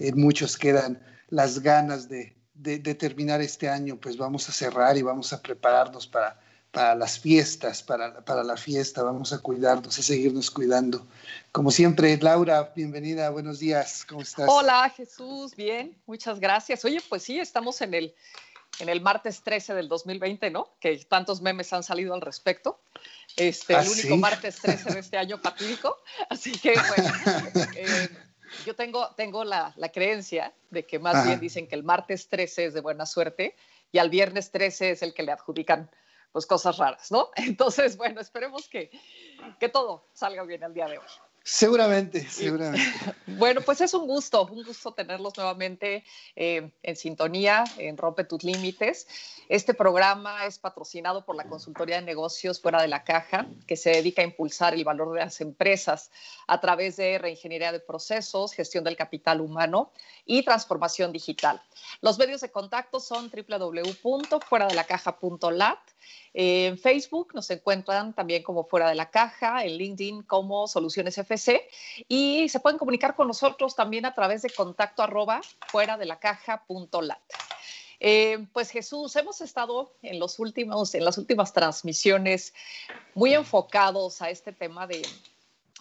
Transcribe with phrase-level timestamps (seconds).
[0.00, 2.34] en muchos quedan las ganas de,
[2.98, 7.82] terminar este año, pues vamos a cerrar y vamos a prepararnos para, para las fiestas,
[7.82, 11.06] para, para la fiesta, vamos a cuidarnos, a seguirnos cuidando.
[11.52, 14.46] Como siempre, Laura, bienvenida, buenos días, ¿cómo estás?
[14.48, 16.84] Hola Jesús, bien, muchas gracias.
[16.84, 18.14] Oye, pues sí, estamos en el,
[18.78, 20.68] en el martes 13 del 2020, ¿no?
[20.80, 22.80] Que tantos memes han salido al respecto.
[23.36, 25.96] Este, el ¿Ah, único martes 13 de este año patídico.
[26.28, 27.14] Así que, bueno,
[27.76, 28.08] eh,
[28.64, 32.66] yo tengo, tengo la, la, creencia de que más bien dicen que el martes 13
[32.66, 33.56] es de buena suerte
[33.92, 35.90] y al viernes 13 es el que le adjudican
[36.32, 37.30] pues cosas raras, ¿no?
[37.36, 38.90] Entonces, bueno, esperemos que,
[39.58, 41.06] que todo salga bien el día de hoy.
[41.42, 42.86] Seguramente, seguramente.
[43.26, 46.04] Bueno, pues es un gusto, un gusto tenerlos nuevamente
[46.36, 49.06] eh, en sintonía, en Rompe tus Límites.
[49.48, 53.90] Este programa es patrocinado por la Consultoría de Negocios Fuera de la Caja, que se
[53.90, 56.10] dedica a impulsar el valor de las empresas
[56.46, 59.92] a través de reingeniería de procesos, gestión del capital humano
[60.30, 61.60] y transformación digital.
[62.02, 65.78] Los medios de contacto son www.fueradelacaja.lat
[66.32, 71.68] en Facebook nos encuentran también como Fuera de la Caja, en LinkedIn como Soluciones FC
[72.06, 76.20] y se pueden comunicar con nosotros también a través de contacto arroba fuera de la
[76.20, 77.18] caja punto lat.
[77.98, 82.54] Eh, pues Jesús, hemos estado en, los últimos, en las últimas transmisiones
[83.14, 85.02] muy enfocados a este tema de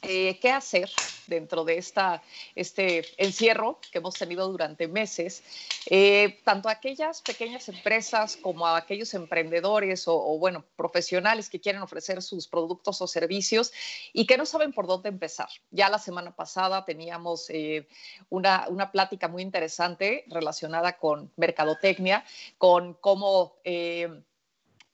[0.01, 0.89] eh, qué hacer
[1.27, 2.21] dentro de esta,
[2.55, 5.43] este encierro que hemos tenido durante meses,
[5.85, 12.21] eh, tanto aquellas pequeñas empresas como a aquellos emprendedores o, bueno, profesionales que quieren ofrecer
[12.21, 13.71] sus productos o servicios
[14.11, 15.49] y que no saben por dónde empezar.
[15.71, 17.87] Ya la semana pasada teníamos eh,
[18.29, 22.25] una, una, plática muy interesante relacionada con mercadotecnia,
[22.57, 23.57] con cómo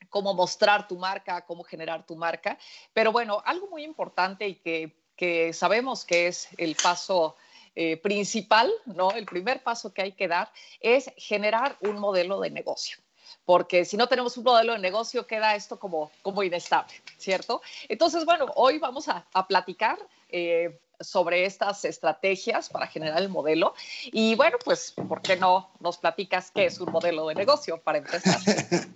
[0.10, 2.58] cómo mostrar tu marca, cómo generar tu marca.
[2.94, 7.36] Pero bueno, algo muy importante y que, que sabemos que es el paso
[7.76, 9.12] eh, principal, ¿no?
[9.12, 12.98] El primer paso que hay que dar es generar un modelo de negocio
[13.44, 17.62] porque si no tenemos un modelo de negocio queda esto como, como inestable, ¿cierto?
[17.88, 20.00] Entonces, bueno, hoy vamos a, a platicar
[20.30, 23.74] eh, sobre estas estrategias para generar el modelo.
[24.06, 28.00] Y bueno, pues, ¿por qué no nos platicas qué es un modelo de negocio para
[28.00, 28.40] empezar?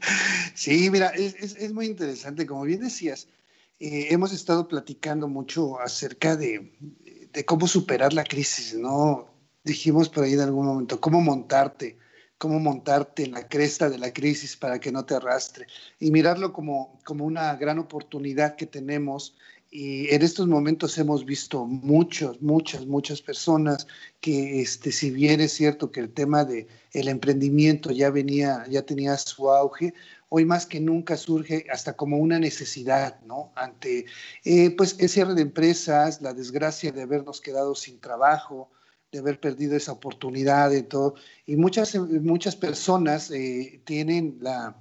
[0.55, 2.45] Sí, mira, es, es, muy interesante.
[2.45, 3.29] Como bien decías,
[3.79, 6.73] eh, hemos estado platicando mucho acerca de,
[7.31, 9.29] de, cómo superar la crisis, ¿no?
[9.63, 11.97] Dijimos por ahí en algún momento, cómo montarte,
[12.37, 15.67] cómo montarte en la cresta de la crisis para que no te arrastre
[15.97, 19.35] y mirarlo como, como una gran oportunidad que tenemos
[19.71, 23.85] y en estos momentos hemos visto muchos, muchas, muchas personas
[24.19, 28.81] que, este, si bien es cierto que el tema de el emprendimiento ya venía, ya
[28.81, 29.93] tenía su auge,
[30.29, 33.51] hoy más que nunca surge hasta como una necesidad, ¿no?
[33.55, 34.05] Ante,
[34.43, 38.71] eh, pues, el cierre de empresas, la desgracia de habernos quedado sin trabajo,
[39.11, 41.15] de haber perdido esa oportunidad y todo.
[41.45, 44.75] Y muchas, muchas personas eh, tienen la,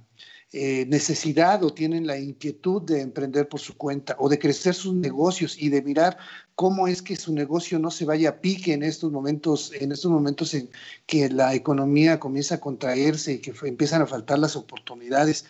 [0.51, 4.95] eh, necesidad o tienen la inquietud de emprender por su cuenta o de crecer sus
[4.95, 6.17] negocios y de mirar
[6.55, 10.09] cómo es que su negocio no se vaya a pique en estos momentos, en estos
[10.11, 10.71] momentos en
[11.05, 15.45] que la economía comienza a contraerse y que empiezan a faltar las oportunidades.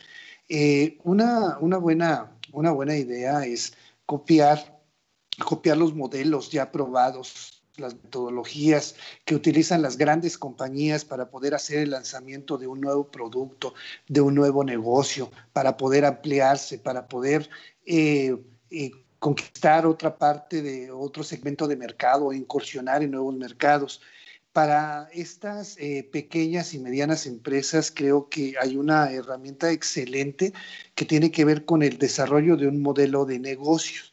[0.49, 3.73] Eh, una, una, buena, una buena idea es
[4.05, 4.81] copiar,
[5.45, 8.95] copiar los modelos ya probados las metodologías
[9.25, 13.73] que utilizan las grandes compañías para poder hacer el lanzamiento de un nuevo producto,
[14.07, 17.50] de un nuevo negocio, para poder ampliarse, para poder
[17.85, 18.35] eh,
[18.69, 24.01] eh, conquistar otra parte de otro segmento de mercado incursionar en nuevos mercados.
[24.51, 30.53] Para estas eh, pequeñas y medianas empresas creo que hay una herramienta excelente
[30.95, 34.08] que tiene que ver con el desarrollo de un modelo de negocios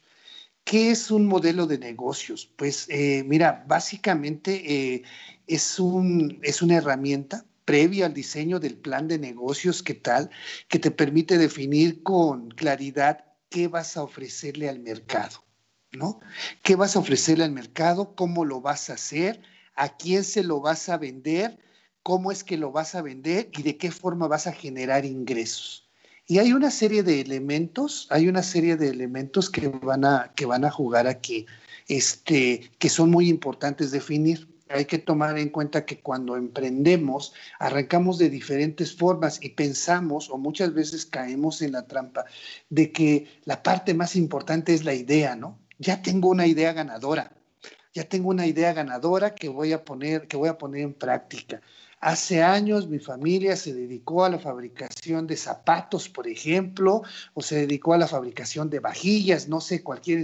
[0.67, 2.45] ¿Qué es un modelo de negocios?
[2.57, 5.03] Pues eh, mira, básicamente eh,
[5.47, 10.29] es, un, es una herramienta previa al diseño del plan de negocios, ¿qué tal?
[10.67, 15.45] Que te permite definir con claridad qué vas a ofrecerle al mercado,
[15.93, 16.19] ¿no?
[16.63, 18.13] ¿Qué vas a ofrecerle al mercado?
[18.13, 19.41] ¿Cómo lo vas a hacer?
[19.73, 21.59] ¿A quién se lo vas a vender?
[22.03, 23.49] ¿Cómo es que lo vas a vender?
[23.53, 25.86] ¿Y de qué forma vas a generar ingresos?
[26.29, 30.45] Y hay una serie de elementos, hay una serie de elementos que van a, que
[30.45, 31.45] van a jugar aquí,
[31.87, 34.49] este, que son muy importantes definir.
[34.67, 40.37] Hay que tomar en cuenta que cuando emprendemos, arrancamos de diferentes formas y pensamos, o
[40.37, 42.25] muchas veces caemos en la trampa,
[42.69, 45.57] de que la parte más importante es la idea, ¿no?
[45.79, 47.31] Ya tengo una idea ganadora.
[47.93, 51.61] ya tengo una idea ganadora que voy a poner, que voy a poner en práctica.
[51.99, 57.01] Hace años mi familia se dedicó a la fabricación de zapatos, por ejemplo,
[57.33, 60.23] o se dedicó a la fabricación de vajillas, no sé, cualquier,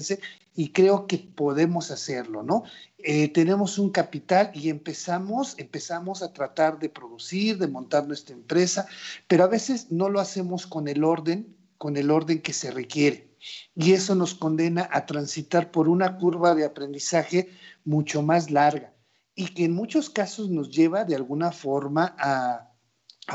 [0.55, 2.63] y creo que podemos hacerlo, ¿no?
[2.99, 8.85] Eh, tenemos un capital y empezamos, empezamos a tratar de producir, de montar nuestra empresa,
[9.27, 13.29] pero a veces no lo hacemos con el orden, con el orden que se requiere.
[13.75, 17.49] Y eso nos condena a transitar por una curva de aprendizaje
[17.83, 18.92] mucho más larga
[19.35, 22.69] y que en muchos casos nos lleva de alguna forma a,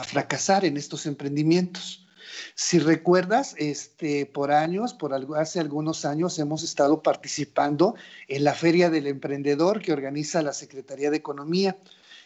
[0.03, 2.06] fracasar en estos emprendimientos.
[2.55, 7.95] Si recuerdas, este, por años, por hace algunos años, hemos estado participando
[8.29, 11.79] en la Feria del Emprendedor que organiza la Secretaría de Economía.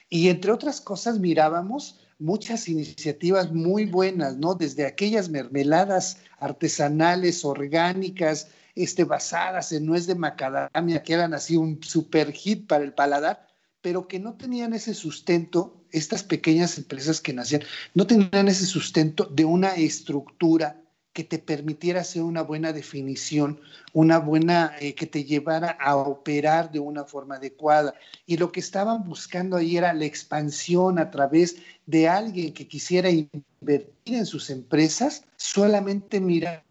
[0.09, 4.55] Y entre otras cosas, mirábamos muchas iniciativas muy buenas, ¿no?
[4.55, 11.83] Desde aquellas mermeladas artesanales, orgánicas, este, basadas en nuez de macadamia, que eran así un
[11.83, 13.52] super hit para el paladar,
[13.83, 17.63] pero que no tenían ese sustento, estas pequeñas empresas que nacían,
[17.95, 20.79] no tenían ese sustento de una estructura
[21.13, 23.61] que te permitiera hacer una buena definición,
[23.93, 27.95] una buena, eh, que te llevara a operar de una forma adecuada.
[28.25, 33.11] Y lo que estaban buscando ahí era la expansión a través de alguien que quisiera
[33.11, 36.63] invertir en sus empresas, solamente mirando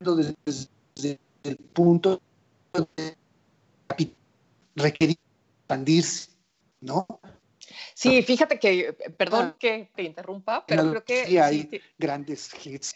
[0.00, 2.20] desde, el punto
[2.96, 3.16] de
[4.74, 5.18] requerir
[5.62, 6.30] expandirse,
[6.80, 7.06] ¿no?
[7.94, 9.56] Sí, fíjate que, perdón ah.
[9.58, 11.26] que te interrumpa, pero creo que...
[11.26, 12.94] Sí, hay grandes hits.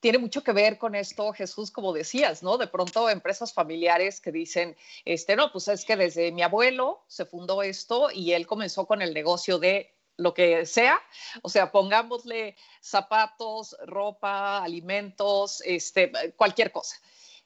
[0.00, 2.58] Tiene mucho que ver con esto, Jesús, como decías, ¿no?
[2.58, 7.24] De pronto empresas familiares que dicen, este, no, pues es que desde mi abuelo se
[7.24, 11.00] fundó esto y él comenzó con el negocio de lo que sea,
[11.42, 16.96] o sea, pongámosle zapatos, ropa, alimentos, este, cualquier cosa.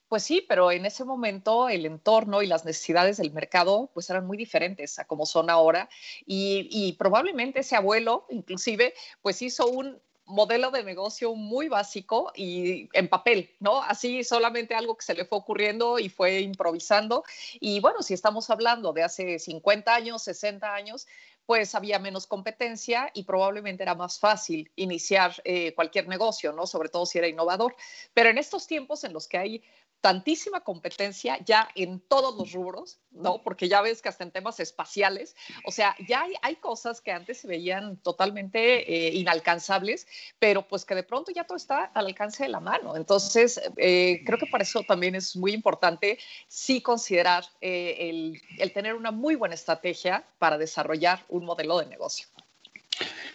[0.08, 4.26] Pues sí, pero en ese momento el entorno y las necesidades del mercado pues eran
[4.26, 5.88] muy diferentes a como son ahora
[6.24, 13.08] y, probablemente ese abuelo inclusive pues hizo un modelo de negocio muy básico y en
[13.08, 13.82] papel, ¿no?
[13.82, 17.22] Así solamente algo que se le fue ocurriendo y fue improvisando.
[17.60, 21.06] Y bueno, si estamos hablando de hace 50 años, 60 años,
[21.46, 26.66] pues había menos competencia y probablemente era más fácil iniciar eh, cualquier negocio, ¿no?
[26.66, 27.76] Sobre todo si era innovador.
[28.12, 29.62] Pero en estos tiempos en los que hay
[30.00, 33.42] tantísima competencia ya en todos los rubros, ¿no?
[33.42, 35.34] Porque ya ves que hasta en temas espaciales,
[35.64, 40.06] o sea, ya hay, hay cosas que antes se veían totalmente eh, inalcanzables,
[40.38, 42.96] pero pues que de pronto ya todo está al alcance de la mano.
[42.96, 48.72] Entonces, eh, creo que para eso también es muy importante sí considerar eh, el, el
[48.72, 52.28] tener una muy buena estrategia para desarrollar un modelo de negocio.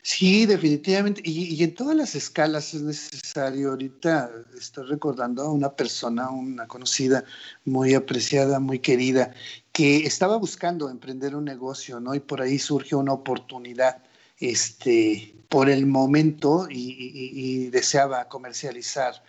[0.03, 1.21] Sí, definitivamente.
[1.23, 3.71] Y, en todas las escalas es necesario.
[3.71, 7.23] Ahorita estoy recordando a una persona, una conocida,
[7.65, 9.33] muy apreciada, muy querida,
[9.71, 12.15] que estaba buscando emprender un negocio, ¿no?
[12.15, 14.03] Y por ahí surgió una oportunidad,
[14.39, 19.21] este, por el momento y deseaba comercializar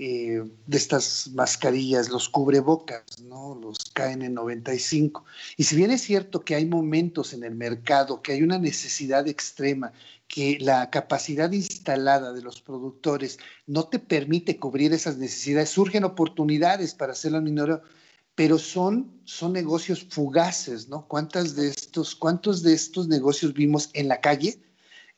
[0.00, 3.58] eh, de estas mascarillas, los cubrebocas, ¿no?
[3.60, 5.24] Los KN95.
[5.56, 9.26] Y si bien es cierto que hay momentos en el mercado, que hay una necesidad
[9.26, 9.92] extrema,
[10.28, 16.94] que la capacidad instalada de los productores no te permite cubrir esas necesidades, surgen oportunidades
[16.94, 17.82] para hacerlo minero,
[18.34, 21.08] pero son, son negocios fugaces, ¿no?
[21.08, 24.60] ¿Cuántas de estos, ¿Cuántos de estos negocios vimos en la calle?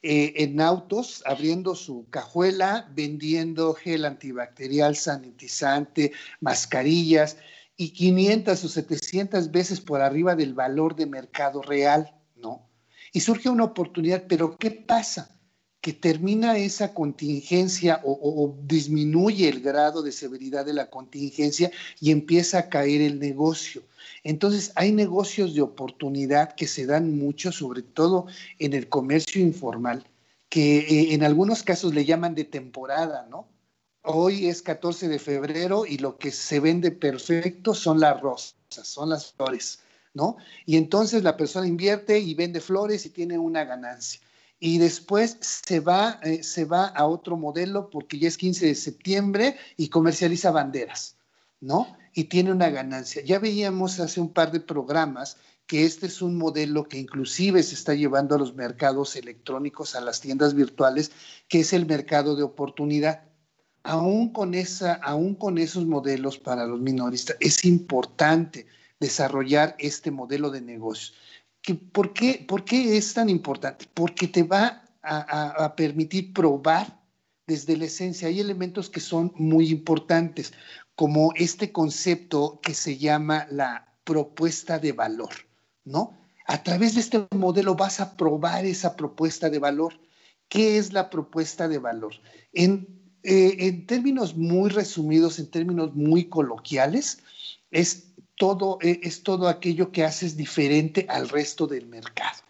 [0.02, 7.36] Eh, en autos abriendo su cajuela, vendiendo gel antibacterial, sanitizante, mascarillas
[7.76, 12.69] y 500 o 700 veces por arriba del valor de mercado real, ¿no?
[13.12, 15.36] Y surge una oportunidad, pero ¿qué pasa?
[15.80, 21.70] Que termina esa contingencia o, disminuye el grado de severidad de la contingencia
[22.00, 23.82] y empieza a caer el negocio.
[24.22, 28.26] Entonces, hay negocios de oportunidad que se dan mucho, sobre todo
[28.58, 30.06] en el comercio informal,
[30.48, 33.48] que eh, en algunos casos le llaman de temporada, ¿no?
[34.02, 39.10] Hoy es 14 de febrero y lo que se vende perfecto son las rosas, son
[39.10, 39.80] las flores,
[40.14, 40.36] ¿no?
[40.66, 44.20] Y entonces la persona invierte y vende flores y tiene una ganancia.
[44.58, 48.74] Y después se va, eh, se va a otro modelo porque ya es 15 de
[48.74, 51.16] septiembre y comercializa banderas,
[51.60, 51.96] ¿no?
[52.14, 53.22] y tiene una ganancia.
[53.22, 55.36] Ya veíamos hace un par de programas
[55.66, 60.00] que este es un modelo que inclusive se está llevando a los mercados electrónicos, a
[60.00, 61.12] las tiendas virtuales,
[61.48, 63.22] que es el mercado de oportunidad.
[63.84, 68.66] Aún con, esa, aún con esos modelos para los minoristas, es importante
[69.00, 71.14] desarrollar este modelo de negocio.
[71.92, 73.86] ¿Por qué, ¿Por qué es tan importante?
[73.92, 77.00] Porque te va a, a permitir probar
[77.46, 78.28] desde la esencia.
[78.28, 80.52] Hay elementos que son muy importantes
[80.94, 85.30] como este concepto que se llama la propuesta de valor,
[85.84, 86.18] ¿no?
[86.46, 89.94] A través de este modelo vas a probar esa propuesta de valor.
[90.48, 92.14] ¿Qué es la propuesta de valor?
[92.52, 92.88] En,
[93.22, 97.22] eh, en términos muy resumidos, en términos muy coloquiales,
[97.70, 98.09] es
[98.40, 102.40] todo, eh, es todo aquello que haces diferente al resto del mercado,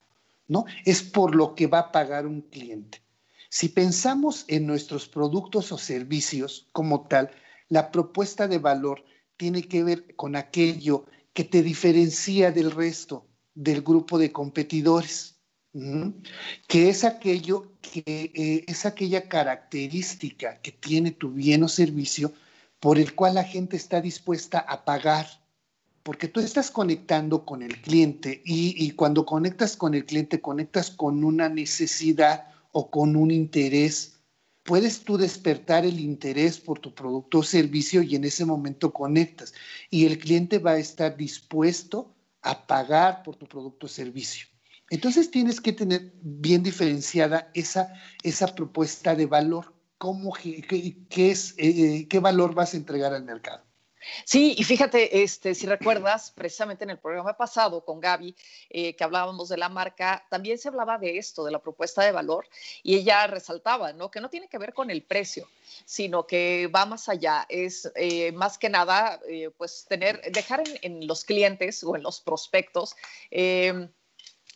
[0.46, 0.64] ¿no?
[0.84, 3.02] Es por lo que va a pagar un cliente.
[3.48, 7.32] Si pensamos en nuestros productos o servicios como tal,
[7.68, 9.04] la propuesta de valor
[9.36, 15.40] tiene que ver con aquello que te diferencia del resto del grupo de competidores,
[16.68, 22.32] que es aquello que eh, es aquella característica que tiene tu bien o servicio
[22.78, 25.26] por el cual la gente está dispuesta a pagar,
[26.02, 31.24] porque tú estás conectando con el cliente y, cuando conectas con el cliente conectas con
[31.24, 34.20] una necesidad o con un interés
[34.62, 39.52] puedes tú despertar el interés por tu producto o servicio y en ese momento conectas.
[39.90, 44.46] Y el cliente va a estar dispuesto a pagar por tu producto o servicio.
[44.90, 47.92] Entonces tienes que tener bien diferenciada esa,
[48.22, 49.74] esa propuesta de valor.
[49.98, 53.69] ¿Cómo, qué, es, eh, eh, ¿Qué valor vas a entregar al mercado?
[54.24, 58.34] Sí, y fíjate, este, si recuerdas, precisamente en el programa pasado con Gaby,
[58.70, 62.12] eh, que hablábamos de la marca, también se hablaba de esto, de la propuesta de
[62.12, 62.48] valor,
[62.82, 64.10] y ella resaltaba, ¿no?
[64.10, 65.48] Que no tiene que ver con el precio,
[65.84, 70.78] sino que va más allá, es eh, más que nada, eh, pues tener, dejar en,
[70.82, 72.96] en, los clientes o en los prospectos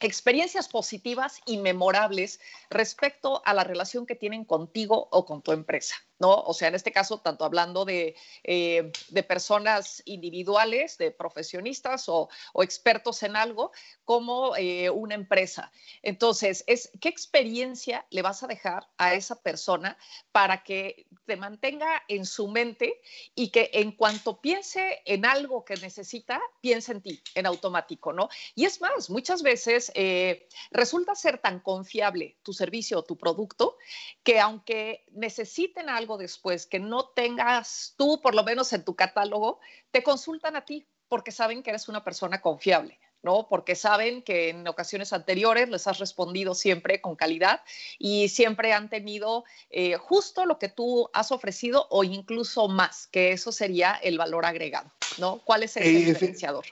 [0.01, 5.97] experiencias positivas y memorables respecto a la relación que tienen contigo o con tu empresa.
[6.25, 6.41] ¿No?
[6.41, 8.91] O sea, en este caso, tanto hablando de, eh,
[9.29, 12.31] personas individuales, de profesionistas o,
[12.63, 13.73] expertos en algo,
[14.07, 15.71] como eh, una empresa.
[16.03, 19.99] Entonces, es qué experiencia le vas a dejar a esa persona
[20.33, 23.03] para que te mantenga en su mente
[23.35, 28.31] y que en cuanto piense en algo que necesita, piense en ti, en automático, ¿no?
[28.55, 33.77] Y es más, muchas veces eh, resulta ser tan confiable tu servicio o tu producto
[34.23, 39.61] que aunque necesiten algo, después que no tengas tú, por lo menos en tu catálogo,
[39.91, 42.99] te consultan a ti porque saben que eres una persona confiable.
[43.25, 43.49] ¿no?
[43.49, 47.63] Porque saben que en ocasiones anteriores les has respondido siempre con calidad
[47.99, 53.33] y siempre han tenido eh, justo lo que tú has ofrecido o incluso más, que
[53.33, 55.39] eso sería el valor agregado, ¿no?
[55.39, 56.67] ¿Cuál es el diferenciador?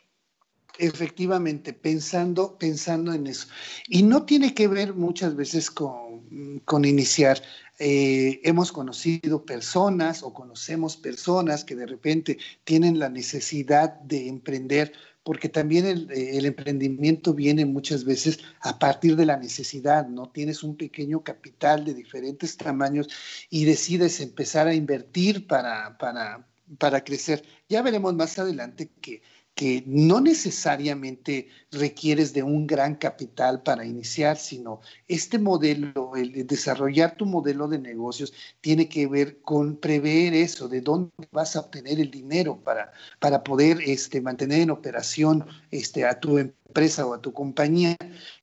[0.78, 3.48] Efectivamente, pensando, pensando en eso.
[3.88, 7.42] Y no tiene que ver muchas veces con, con iniciar
[7.84, 14.92] eh, hemos conocido personas o conocemos personas que de repente tienen la necesidad de emprender,
[15.24, 20.30] porque también el, eh, el, emprendimiento viene muchas veces a partir de la necesidad, ¿no?
[20.30, 23.08] Tienes un pequeño capital de diferentes tamaños
[23.50, 26.46] y decides empezar a invertir para, para,
[26.78, 27.42] para crecer.
[27.68, 29.22] Ya veremos más adelante que
[29.54, 37.16] que no necesariamente requieres de un gran capital para iniciar, sino este modelo, el desarrollar
[37.16, 42.00] tu modelo de negocios, tiene que ver con prever eso, de dónde vas a obtener
[42.00, 47.20] el dinero para, para poder este, mantener en operación este, a tu empresa o a
[47.20, 47.96] tu compañía.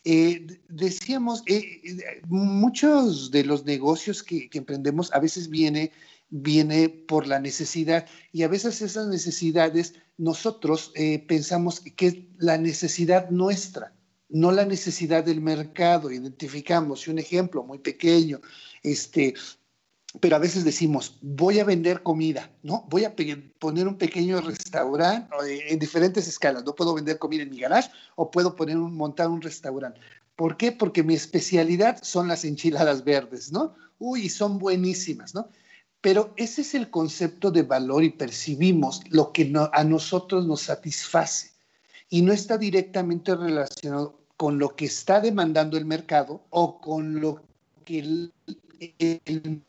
[0.03, 5.91] Eh, decíamos, eh, eh, muchos de los negocios que, que emprendemos a veces viene
[6.29, 12.57] viene por la necesidad y a veces esas necesidades nosotros eh, pensamos que es la
[12.57, 13.93] necesidad nuestra,
[14.27, 16.11] no la necesidad del mercado.
[16.11, 18.41] Identificamos un ejemplo muy pequeño,
[18.83, 19.33] este,
[20.19, 22.85] pero a veces decimos, voy a vender comida, ¿no?
[22.89, 23.15] Voy a
[23.59, 26.63] poner un pequeño restaurante eh, en diferentes escalas.
[26.65, 30.01] No puedo vender comida en mi garage o puedo poner un, montar un restaurante.
[30.35, 30.71] ¿Por qué?
[30.71, 33.75] Porque mi especialidad son las enchiladas verdes, ¿no?
[33.99, 35.49] Uy, son buenísimas, ¿no?
[36.01, 41.51] Pero ese es el concepto de valor y percibimos lo que a nosotros nos satisface.
[42.09, 47.43] Y no está directamente relacionado con lo que está demandando el mercado o con lo
[47.83, 48.33] que el,
[48.99, 49.61] el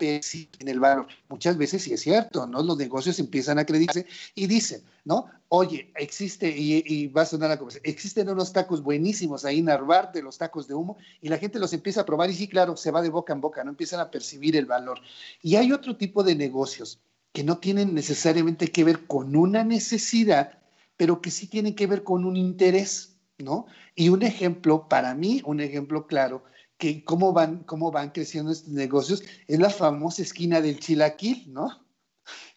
[0.00, 1.06] en el valor.
[1.28, 2.62] Muchas veces sí es cierto, ¿no?
[2.62, 5.26] Los negocios empiezan a acreditarse y dicen, ¿no?
[5.48, 10.22] Oye, existe, y, va a sonar la conversación, existen unos tacos buenísimos ahí en de
[10.22, 12.90] los tacos de humo, y la gente los empieza a probar y sí, claro, se
[12.90, 15.00] va de boca en boca, no empiezan a percibir el valor.
[15.42, 17.00] Y hay otro tipo de negocios
[17.32, 20.58] que no tienen necesariamente que ver con una necesidad,
[20.96, 23.66] pero que sí tienen que ver con un interés, ¿no?
[23.94, 26.42] Y un ejemplo, para mí, un ejemplo claro,
[26.78, 31.84] que cómo van, cómo van creciendo estos negocios, es la famosa esquina del chilaquil, ¿no?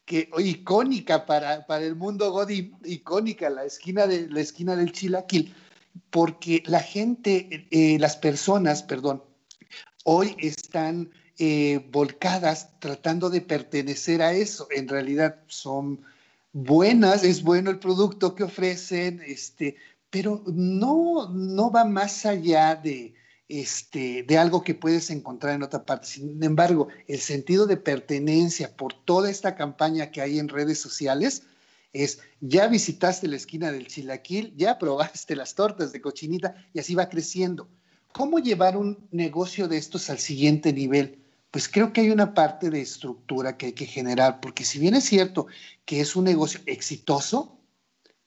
[0.06, 5.54] Que icónica para, para el mundo godín, icónica la esquina, de, la esquina del chilaquil,
[6.12, 9.24] porque la gente, eh, las personas, perdón,
[10.04, 14.68] hoy están eh, volcadas tratando de pertenecer a eso.
[14.70, 16.02] En realidad son
[16.54, 19.78] buenas, es bueno el producto que ofrecen, este,
[20.12, 23.16] pero no, no va más allá de,
[23.52, 26.08] este, de algo que puedes encontrar en otra parte.
[26.08, 31.44] Sin embargo, el sentido de pertenencia por toda esta campaña que hay en redes sociales
[31.92, 36.96] es, ya visitaste la esquina del chilaquil, ya probaste las tortas de cochinita y así
[36.96, 37.68] va creciendo.
[38.14, 41.20] ¿Cómo llevar un negocio de estos al siguiente nivel?
[41.52, 44.96] Pues creo que hay una parte de estructura que hay que generar, porque si bien
[44.96, 45.48] es cierto
[45.84, 47.60] que es un negocio exitoso,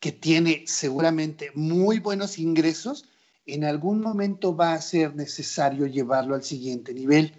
[0.01, 3.07] que tiene seguramente muy buenos ingresos,
[3.47, 7.35] en algún momento va a ser necesario llevarlo al siguiente nivel.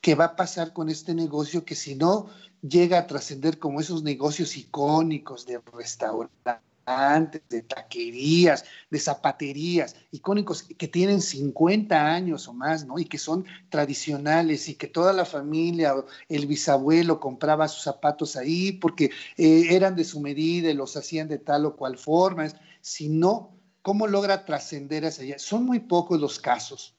[0.00, 2.28] ¿Qué va a pasar con este negocio que si no
[2.60, 10.88] llega a trascender como esos negocios icónicos de restaurantes, de taquerías, de zapaterías, icónicos que
[10.88, 12.98] tienen 50 años o más, ¿no?
[12.98, 15.94] Y que son tradicionales y que toda la familia,
[16.28, 21.28] el bisabuelo compraba sus zapatos ahí porque eh, eran de su medida y los hacían
[21.28, 22.46] de tal o cual forma.
[22.82, 23.53] Si no,
[23.84, 25.38] ¿cómo logra trascender hacia allá?
[25.38, 26.94] Son muy pocos los casos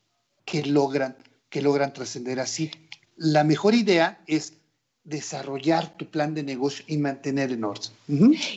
[0.46, 1.18] que logran,
[1.50, 2.70] que logran trascender así.
[3.18, 4.54] La mejor idea es
[5.04, 7.92] desarrollar tu plan de negocio y mantener en orden.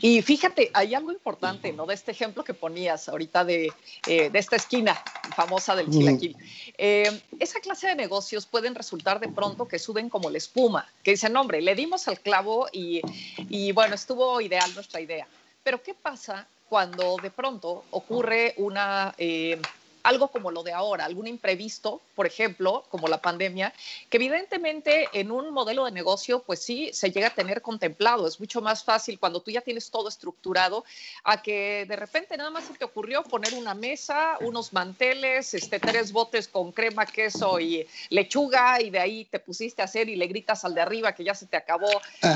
[0.03, 1.87] Y fíjate, hay algo importante, ¿no?
[1.87, 3.73] De este ejemplo que ponías ahorita de,
[4.07, 5.03] eh, esta esquina
[5.35, 6.37] famosa del chilaquil.
[6.77, 11.13] Eh, esa clase de negocios pueden resultar de pronto que suben como la espuma, que
[11.13, 13.01] dicen, hombre, le dimos al clavo y,
[13.49, 15.27] y bueno, estuvo ideal nuestra idea.
[15.63, 19.15] Pero ¿qué pasa cuando de pronto ocurre una...
[19.19, 19.61] Eh,
[20.03, 23.73] algo como lo de ahora, algún imprevisto, por ejemplo, como la pandemia,
[24.11, 28.27] que evidentemente en un modelo de negocio, pues sí, se llega a tener contemplado.
[28.27, 30.85] Es mucho más fácil cuando tú ya tienes todo estructurado
[31.25, 35.79] a que de repente nada más se te ocurrió poner una mesa, unos manteles, este,
[35.79, 40.17] tres botes con crema, queso y lechuga y de ahí te pusiste a hacer y
[40.17, 41.91] le gritas al de arriba que ya se te acabó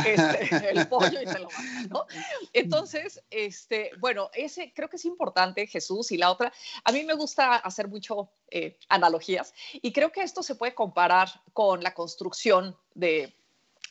[0.06, 2.06] este, el pollo y se lo mandas, ¿no?
[2.52, 6.52] Entonces, este, bueno, ese creo que es importante, Jesús, y la otra,
[6.84, 11.28] a mí me gusta hacer mucho eh, analogías y creo que esto se puede comparar
[11.52, 13.34] con la construcción de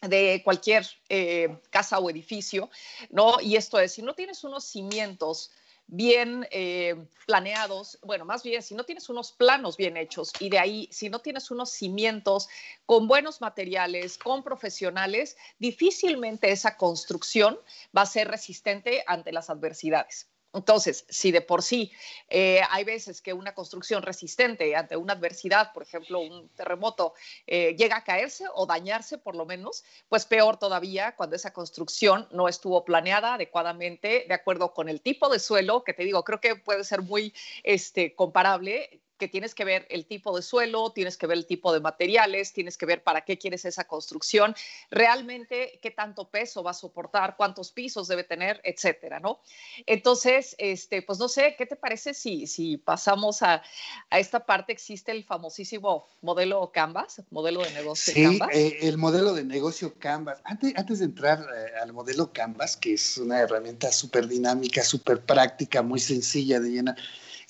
[0.02, 2.70] de cualquier eh, casa o edificio,
[3.12, 3.40] ¿no?
[3.40, 5.52] Y esto es, si no tienes unos cimientos
[5.88, 6.96] bien eh,
[7.28, 11.10] planeados, bueno, más bien si no tienes unos planos bien hechos y de ahí si
[11.10, 12.48] no tienes unos cimientos
[12.86, 17.60] con buenos materiales, con profesionales, difícilmente esa construcción
[17.96, 20.30] va a ser resistente ante las adversidades.
[20.54, 21.92] Entonces, si de por sí
[22.30, 27.14] eh, hay veces que una construcción resistente ante una adversidad, por ejemplo, un terremoto,
[27.48, 32.28] eh, llega a caerse o dañarse por lo menos, pues peor todavía cuando esa construcción
[32.32, 36.42] no estuvo planeada adecuadamente de acuerdo con el tipo de suelo, que te digo, creo
[36.42, 37.34] que puede ser muy
[37.64, 41.72] este, comparable que tienes que ver el tipo de suelo, tienes que ver el tipo
[41.72, 44.56] de materiales, tienes que ver para qué quieres esa construcción,
[44.90, 49.40] realmente qué tanto peso va a soportar, cuántos pisos debe tener, etcétera, ¿no?
[49.86, 53.62] Entonces, este, pues no sé, ¿qué te parece si, si pasamos a,
[54.10, 54.72] a esta parte?
[54.72, 58.50] Existe el famosísimo modelo Canvas, modelo de negocio sí, Canvas.
[58.54, 60.42] Eh, el modelo de negocio Canvas.
[60.46, 65.22] Antes, antes de entrar eh, al modelo Canvas, que es una herramienta súper dinámica, súper
[65.22, 66.96] práctica, muy sencilla de llenar,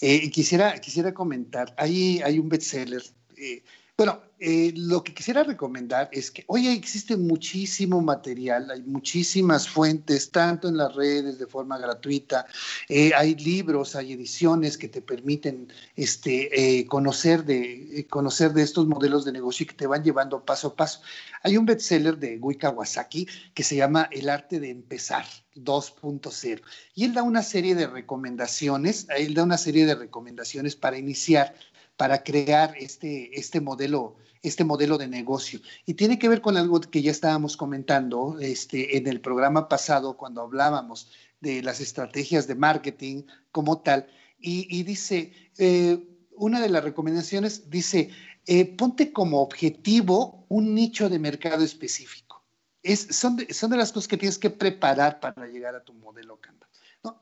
[0.02, 3.04] eh, quisiera, quisiera comentar, hay, hay un bestseller.
[3.38, 3.64] Eh,
[4.04, 10.32] bueno, eh, lo que quisiera recomendar es que hoy existe muchísimo material, hay muchísimas fuentes,
[10.32, 12.48] tanto en las redes de forma gratuita,
[12.90, 19.34] hay libros, hay ediciones que te permiten este, conocer, de, conocer de estos modelos de
[19.34, 21.02] negocio y que te van llevando paso a paso.
[21.44, 26.62] Hay un bestseller de Gui Kawasaki que se llama El arte de empezar 2.0
[26.96, 31.54] y él da una serie de recomendaciones, él da una serie de recomendaciones para iniciar,
[32.02, 35.60] para crear este, este modelo este modelo de negocio.
[35.86, 40.18] Y tiene que ver con algo que ya estábamos comentando este, en el programa pasado
[40.18, 41.12] cuando hablábamos
[41.42, 44.08] de las estrategias de marketing como tal.
[44.40, 46.00] Y, dice, eh,
[46.36, 48.10] una de las recomendaciones dice,
[48.48, 52.44] eh, ponte como objetivo un nicho de mercado específico.
[52.82, 55.94] Es, son, de, son de las cosas que tienes que preparar para llegar a tu
[55.94, 56.68] modelo Canva.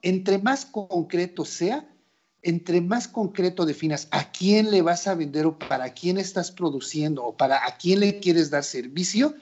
[0.02, 1.86] Entre más concreto sea,
[2.42, 7.26] entre más concreto definas a quién le vas a vender o para quién estás produciendo
[7.26, 9.36] o para a quién le quieres dar servicio,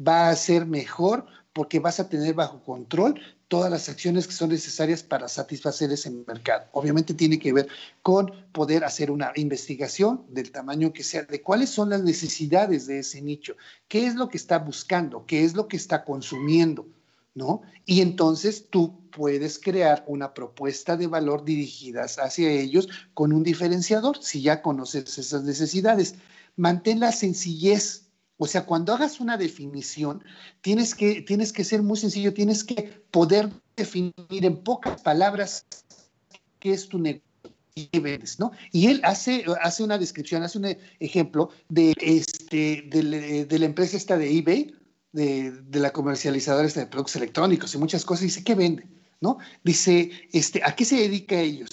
[0.00, 4.48] va a ser mejor porque vas a tener bajo control todas las acciones que son
[4.48, 6.64] necesarias para satisfacer ese mercado.
[6.72, 7.68] Obviamente tiene que ver
[8.00, 13.00] con poder hacer una investigación del tamaño que sea, de cuáles son las necesidades de
[13.00, 13.54] ese nicho,
[13.88, 16.86] qué es lo que está buscando, qué es lo que está consumiendo,
[17.34, 17.62] ¿no?
[17.86, 24.22] Y entonces tú puedes crear una propuesta de valor dirigidas hacia ellos con un diferenciador,
[24.22, 26.14] si ya conoces esas necesidades.
[26.56, 30.24] Mantén la sencillez O sea, cuando hagas una definición,
[30.62, 35.64] tienes que, tienes que ser muy sencillo, tienes que poder definir en pocas palabras
[36.58, 37.32] qué es tu negocio
[38.38, 38.52] ¿no?
[38.70, 44.18] Y él hace, hace una descripción, hace un ejemplo de, este, de, la empresa esta
[44.18, 44.74] de eBay,
[45.12, 48.86] de, la comercializadora de productos electrónicos y muchas cosas, dice, ¿qué vende?
[49.20, 49.38] ¿No?
[49.62, 51.70] Dice, este, ¿a qué se dedica ellos?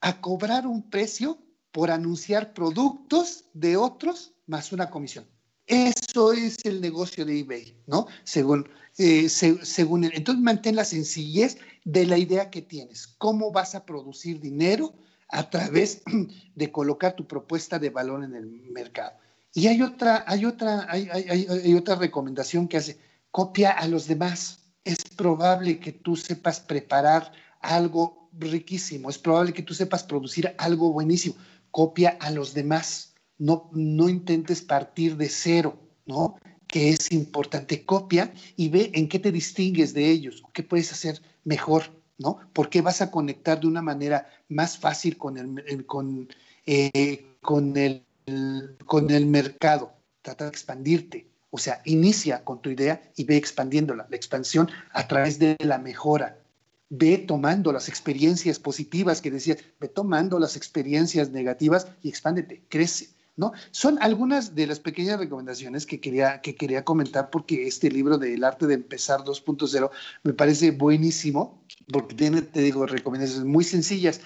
[0.00, 1.38] A cobrar un precio
[1.72, 5.26] por anunciar productos de otros más una comisión.
[5.66, 8.06] Eso es el negocio de eBay, ¿no?
[8.24, 10.04] Según, eh, según.
[10.04, 13.06] Entonces mantén la sencillez de la idea que tienes.
[13.06, 14.94] ¿Cómo vas a producir dinero?
[15.30, 16.02] a través
[16.54, 19.12] de colocar tu propuesta de valor en el mercado.
[19.52, 22.98] Y hay otra, hay otra, hay, hay, otra recomendación que hace,
[23.30, 24.72] copia a los demás.
[24.84, 30.92] Es probable que tú sepas preparar algo riquísimo, es probable que tú sepas producir algo
[30.92, 31.34] buenísimo.
[31.70, 33.14] Copia a los demás.
[33.38, 36.36] No, no intentes partir de cero, ¿no?
[36.66, 37.84] Que es importante.
[37.84, 41.84] Copia y ve en qué te distingues de ellos, qué puedes hacer mejor.
[42.20, 42.38] ¿no?
[42.52, 46.28] Porque vas a conectar de una manera más fácil con el, con,
[46.66, 48.04] eh, con el,
[48.86, 49.92] con el mercado.
[50.22, 51.30] Trata de expandirte.
[51.50, 54.06] O sea, inicia con tu idea y ve expandiéndola.
[54.08, 56.38] La expansión a través de la mejora.
[56.88, 63.10] Ve tomando las experiencias positivas que decías, ve tomando las experiencias negativas y expándete, crece.
[63.36, 63.52] ¿No?
[63.70, 68.34] Son algunas de las pequeñas recomendaciones que quería, que quería comentar porque este libro de
[68.34, 69.90] El arte de empezar 2.0
[70.24, 74.20] me parece buenísimo porque tiene, te digo, recomendaciones muy sencillas.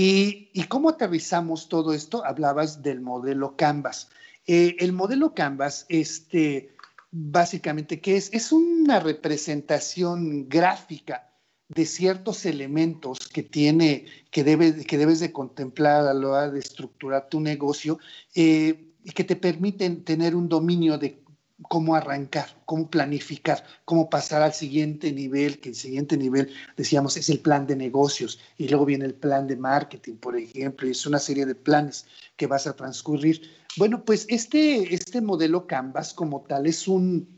[0.00, 2.24] ¿Y, cómo aterrizamos todo esto?
[2.24, 4.10] Hablabas del modelo Canvas.
[4.46, 6.76] Eh, el modelo Canvas, este,
[7.10, 8.32] básicamente, ¿qué es?
[8.32, 11.32] Es una representación gráfica
[11.66, 16.60] de ciertos elementos que tiene, que, debe, que debes de contemplar a la hora de
[16.60, 17.98] estructurar tu negocio
[18.36, 21.24] eh, y que te permiten tener un dominio de
[21.62, 27.28] cómo arrancar, cómo planificar, cómo pasar al siguiente nivel, que el siguiente nivel, decíamos, es
[27.28, 31.06] el plan de negocios y luego viene el plan de marketing, por ejemplo, y es
[31.06, 33.42] una serie de planes que vas a transcurrir.
[33.76, 37.28] Bueno, pues este, este modelo Canvas como tal es un,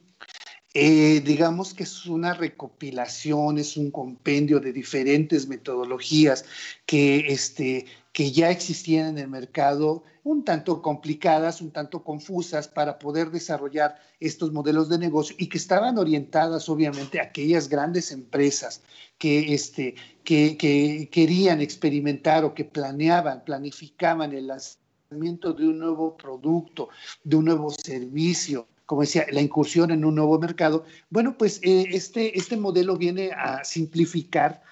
[0.75, 6.45] eh, digamos que es una recopilación, es un compendio de diferentes metodologías
[6.87, 12.99] que, este, que ya existían en el mercado, un tanto complicadas, un tanto confusas para
[12.99, 18.83] poder desarrollar estos modelos de negocio y que estaban orientadas obviamente a aquellas grandes empresas
[19.17, 19.95] que, este,
[20.25, 26.89] que, que querían experimentar o que planeaban, planificaban el lanzamiento de un nuevo producto,
[27.23, 30.85] de un nuevo servicio, como decía, la incursión en un nuevo mercado.
[31.11, 34.63] Bueno, pues eh, este, este modelo viene a simplificar,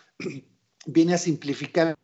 [0.86, 1.96] viene a simplificar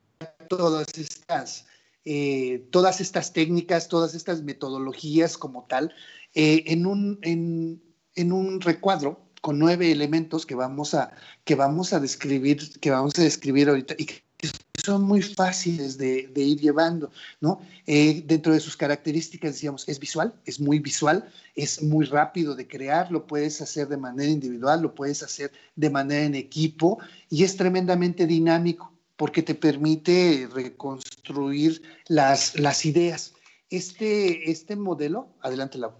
[0.56, 1.66] todas estas,
[2.04, 5.94] eh, todas estas técnicas, todas estas metodologías como tal,
[6.34, 11.12] eh, en, un, en, un recuadro con nueve elementos que vamos a,
[11.44, 14.24] que vamos a describir, que vamos a describir ahorita y que
[14.84, 17.60] son muy fáciles de, ir llevando, ¿no?
[17.86, 22.66] Eh, dentro de sus características, decíamos, es visual, es muy visual, es muy rápido de
[22.66, 26.98] crear, lo puedes hacer de manera individual, lo puedes hacer de manera en equipo
[27.30, 33.35] y es tremendamente dinámico porque te permite reconstruir las, ideas.
[33.70, 35.94] Este, este modelo, adelante la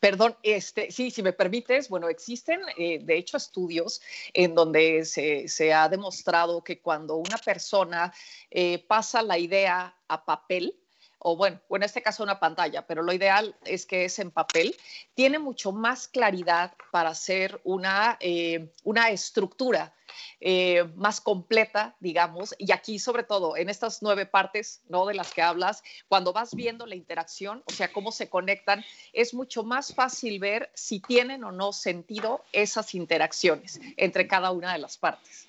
[0.00, 4.00] Perdón, este, sí, si me permites, bueno, existen eh, de hecho estudios
[4.32, 8.10] en donde se, ha demostrado que cuando una persona
[8.50, 10.79] eh, pasa la idea a papel,
[11.20, 14.74] o bueno, en este caso una pantalla, pero lo ideal es que es en papel,
[15.14, 19.94] tiene mucho más claridad para hacer una, eh, una estructura
[20.40, 25.04] eh, más completa, digamos, y aquí sobre todo en estas nueve partes, ¿no?
[25.04, 29.34] De las que hablas, cuando vas viendo la interacción, o sea, cómo se conectan, es
[29.34, 34.78] mucho más fácil ver si tienen o no sentido esas interacciones entre cada una de
[34.78, 35.48] las partes.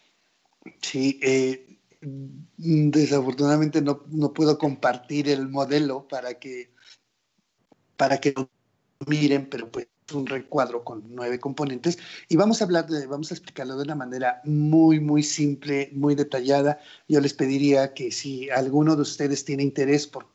[0.81, 1.70] Sí, eh,
[2.01, 6.73] desafortunadamente no, no, puedo compartir el modelo para que,
[7.95, 8.49] para que lo
[9.07, 13.35] miren, pero pues un recuadro con nueve componentes y vamos a hablar de, vamos a
[13.35, 16.79] explicarlo de una manera muy, muy simple, muy detallada.
[17.07, 20.27] Yo les pediría que si alguno de ustedes tiene interés por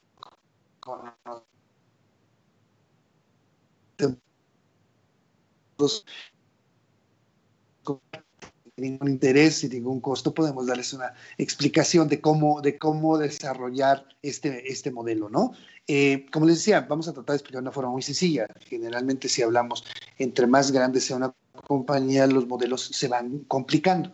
[8.76, 14.70] ningún interés y ningún costo, podemos darles una explicación de cómo, de cómo desarrollar este,
[14.70, 15.52] este modelo, ¿no?
[15.86, 18.46] Eh, como les decía, vamos a tratar de explicar de una forma muy sencilla.
[18.66, 19.84] Generalmente, si hablamos
[20.18, 21.34] entre más grande sea una
[21.66, 24.10] compañía, los modelos se van complicando.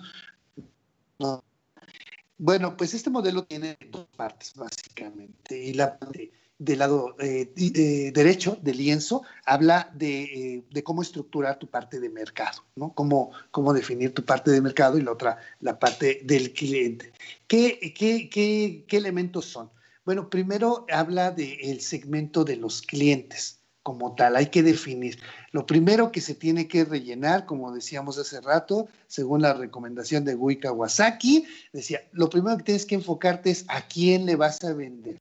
[2.39, 5.63] Bueno, pues este modelo tiene dos partes, básicamente.
[5.63, 6.33] Y la parte
[6.65, 12.65] del lado eh, eh, derecho del lienzo habla de, cómo estructurar tu parte de mercado,
[12.77, 12.95] ¿no?
[12.95, 17.13] Cómo, cómo, definir tu parte de mercado y la otra, la parte del cliente.
[17.47, 19.71] ¿Qué, qué, qué, qué elementos son?
[20.05, 25.19] Bueno, primero habla del segmento de los clientes como tal, hay que definir.
[25.51, 30.35] Lo primero que se tiene que rellenar, como decíamos hace rato, según la recomendación de
[30.35, 34.73] Gui Kawasaki, decía, lo primero que tienes que enfocarte es a quién le vas a
[34.73, 35.19] vender.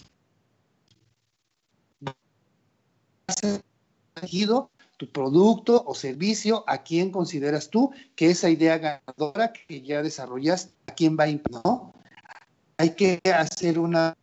[4.16, 10.04] Elegido tu producto o servicio, a quién consideras tú que esa idea ganadora que ya
[10.04, 11.94] desarrollas, a quién va a ¿no?
[12.78, 14.16] Hay que hacer una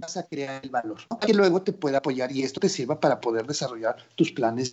[0.00, 3.20] vas a crear el valor, que luego te pueda apoyar y esto te sirva para
[3.20, 4.72] poder desarrollar tus planes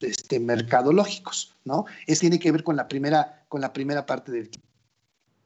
[0.00, 1.86] este, mercadológicos, ¿no?
[2.06, 4.50] Es tiene que ver con la primera, con la primera parte del...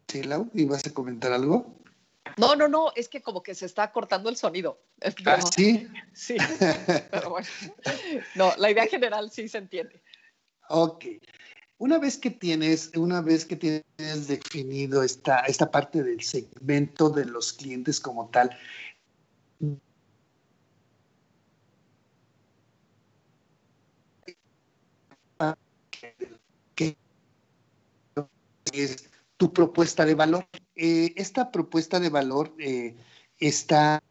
[0.09, 0.51] ¿Sí, Lau?
[0.55, 1.80] ¿Ibas a comentar algo?
[2.41, 4.81] No, no, no, es que como que se está cortando el sonido.
[5.27, 5.87] ¿Ah, sí?
[6.15, 6.37] Sí,
[7.11, 7.47] pero bueno.
[8.35, 10.03] No, la idea general sí se entiende.
[10.71, 11.05] Ok.
[11.77, 17.27] Una vez que tienes, una vez que tienes definido esta, esta parte del segmento de
[17.27, 18.51] los clientes como tal,
[26.75, 26.97] ¿qué
[28.73, 30.47] es tu propuesta de valor?
[30.83, 32.97] Eh, esta propuesta de valor eh,
[33.39, 34.03] está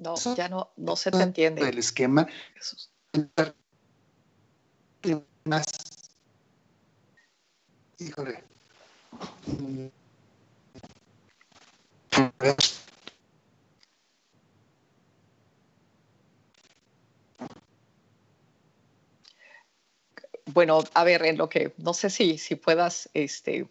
[0.00, 1.68] no, ya no, no se te entiende.
[1.68, 2.26] El esquema.
[5.44, 5.64] Más.
[8.00, 8.42] Híjole.
[20.56, 23.68] Bueno, a ver, en lo que no sé si, si puedas este,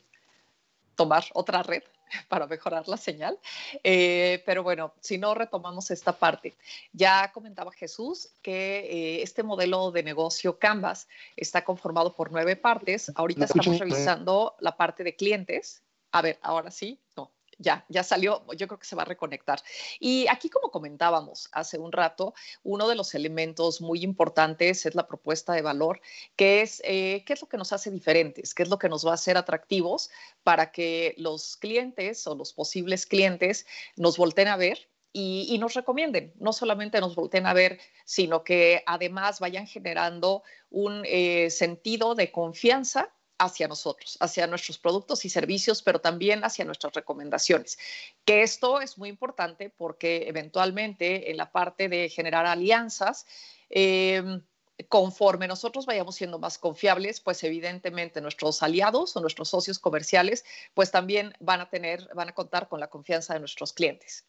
[0.94, 1.82] tomar otra red
[2.30, 3.40] para mejorar la señal.
[3.84, 6.54] Eh, pero bueno, si no retomamos esta parte,
[6.94, 13.12] ya comentaba Jesús que eh, este modelo de negocio Canvas está conformado por nueve partes.
[13.16, 15.82] Ahorita estamos revisando la parte de clientes.
[16.12, 19.62] A ver, ahora sí, no, ya, ya salió, yo creo que se va a reconectar.
[20.00, 25.08] Y aquí, como comentábamos hace un rato, uno de los elementos muy importantes es la
[25.08, 26.02] propuesta de valor,
[26.36, 29.06] que es eh, qué es lo que nos hace diferentes, qué es lo que nos
[29.06, 30.10] va a hacer atractivos
[30.44, 33.66] para que los clientes o los posibles clientes
[33.96, 36.34] nos volten a ver y, nos recomienden.
[36.40, 42.34] No solamente nos volteen a ver, sino que además vayan generando un eh, sentido de
[42.34, 47.78] confianza hacia nosotros, hacia nuestros productos y servicios, pero también hacia nuestras recomendaciones.
[48.24, 53.26] Que esto es muy importante porque eventualmente en la parte de generar alianzas,
[53.70, 54.42] em,
[54.90, 60.92] conforme nosotros vayamos siendo más confiables, pues evidentemente nuestros aliados o nuestros socios comerciales, pues
[60.92, 64.26] también van a tener, van a contar con la confianza de nuestros clientes.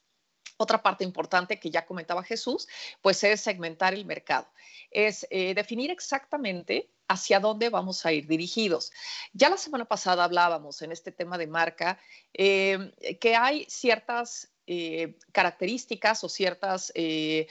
[0.58, 2.66] Otra parte importante que ya comentaba Jesús,
[3.02, 4.48] pues es segmentar el mercado,
[4.90, 8.92] es eh, definir exactamente hacia dónde vamos a ir dirigidos.
[9.32, 11.98] Ya la semana pasada hablábamos en este tema de marca
[12.34, 17.46] eh, que hay ciertas eh, características o ciertas eh,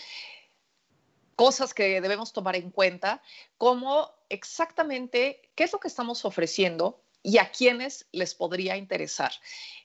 [1.35, 3.21] cosas que debemos tomar en cuenta,
[3.57, 9.31] como exactamente qué es lo que estamos ofreciendo y a quiénes les podría interesar.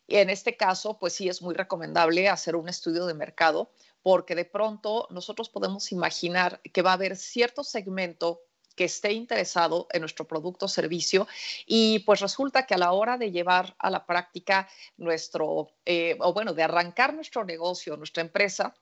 [0.09, 3.71] En este caso, pues sí es muy recomendable hacer un estudio de mercado
[4.03, 8.43] porque de pronto nosotros podemos imaginar que va a haber cierto segmento
[8.81, 11.29] que esté interesado en nuestro producto o servicio.
[11.67, 16.33] Y pues resulta que a la hora de llevar a la práctica nuestro, eh, o
[16.33, 18.75] bueno, de arrancar nuestro negocio, nuestra empresa,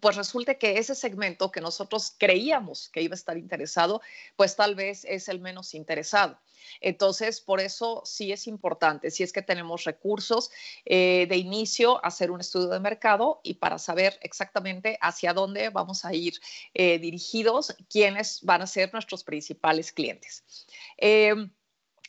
[0.00, 4.00] pues resulta que ese segmento que nosotros creíamos que iba a estar interesado,
[4.36, 6.38] pues tal vez es el menos interesado.
[6.80, 10.50] Entonces, por eso sí es importante, si es que tenemos recursos
[10.84, 16.04] eh, de inicio, hacer un estudio de mercado y para saber exactamente hacia dónde vamos
[16.04, 16.40] a ir
[16.72, 20.44] eh, dirigidos, quiénes van a ser nuestros principales clientes.
[20.96, 21.50] Em,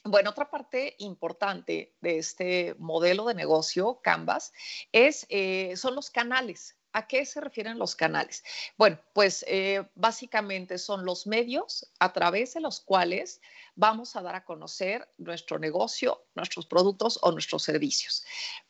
[0.03, 4.53] bueno, otra parte importante de este modelo de negocio, Canvas,
[4.91, 6.77] es, eh, son los canales.
[6.95, 8.41] ¿A qué se refieren los canales?
[8.77, 13.41] Bueno, pues eh, básicamente son los medios a través de los cuales
[13.75, 18.23] vamos a dar a conocer nuestro negocio, nuestros productos o nuestros servicios.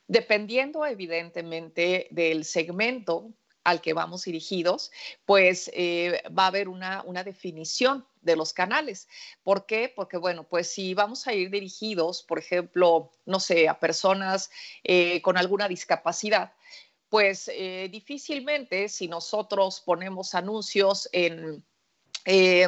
[0.08, 3.30] Dependiendo evidentemente del segmento
[3.64, 4.92] al que vamos dirigidos,
[5.26, 9.08] pues eh, va a haber una, definición de los canales.
[9.44, 9.92] ¿Por qué?
[9.96, 14.50] Porque, bueno, pues si vamos a ir dirigidos, por ejemplo, no sé, a personas
[14.84, 16.54] eh, con alguna discapacidad,
[17.10, 21.64] pues eh, difícilmente si nosotros ponemos anuncios en,
[22.26, 22.68] eh,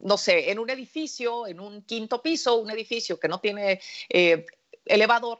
[0.00, 4.44] no sé, en un edificio, en un quinto piso, un edificio que no tiene eh,
[4.84, 5.38] elevador,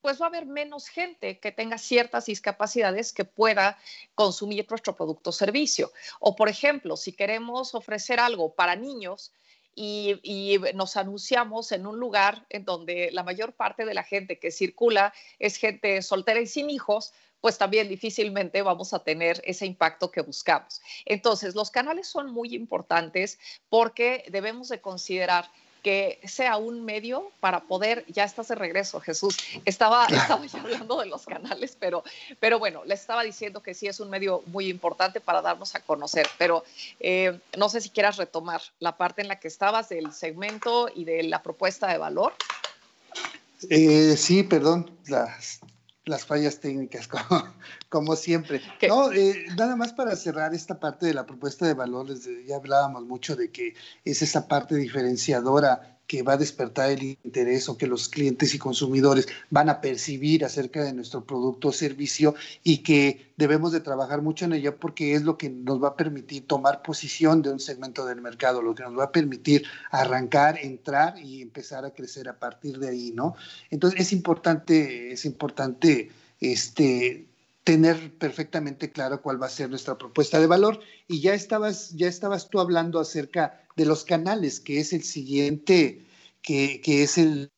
[0.00, 3.78] pues va a haber menos gente que tenga ciertas discapacidades que pueda
[4.14, 5.92] consumir nuestro producto o servicio.
[6.20, 9.32] O, por ejemplo, si queremos ofrecer algo para niños,
[9.74, 14.50] y, nos anunciamos en un lugar en donde la mayor parte de la gente que
[14.50, 20.10] circula es gente soltera y sin hijos, pues también difícilmente vamos a tener ese impacto
[20.10, 20.80] que buscamos.
[21.04, 25.50] Entonces, los canales son muy importantes porque debemos de considerar
[25.82, 29.36] que sea un medio para poder, ya estás de regreso, Jesús.
[29.64, 32.04] Estaba, estaba ya hablando de los canales, pero,
[32.38, 35.80] pero bueno, les estaba diciendo que sí es un medio muy importante para darnos a
[35.80, 36.64] conocer, pero
[37.00, 41.04] eh, no sé si quieras retomar la parte en la que estabas del segmento y
[41.04, 42.34] de la propuesta de valor.
[43.68, 45.60] Eh, sí, perdón, las,
[46.04, 47.44] las fallas técnicas, como,
[47.88, 48.60] como siempre.
[48.88, 53.04] No, eh, nada más para cerrar esta parte de la propuesta de valores, ya hablábamos
[53.04, 57.86] mucho de que es esa parte diferenciadora que va a despertar el interés o que
[57.86, 63.30] los clientes y consumidores van a percibir acerca de nuestro producto o servicio y que
[63.36, 66.82] debemos de trabajar mucho en ello porque es lo que nos va a permitir tomar
[66.82, 71.42] posición de un segmento del mercado, lo que nos va a permitir arrancar, entrar y
[71.42, 73.36] empezar a crecer a partir de ahí, ¿no?
[73.70, 77.29] Entonces es importante, es importante este,
[77.70, 80.80] tener perfectamente claro cuál va a ser nuestra propuesta de valor.
[81.06, 86.04] Y ya estabas, ya estabas tú hablando acerca de los canales, que es el siguiente,
[86.42, 87.52] que, es el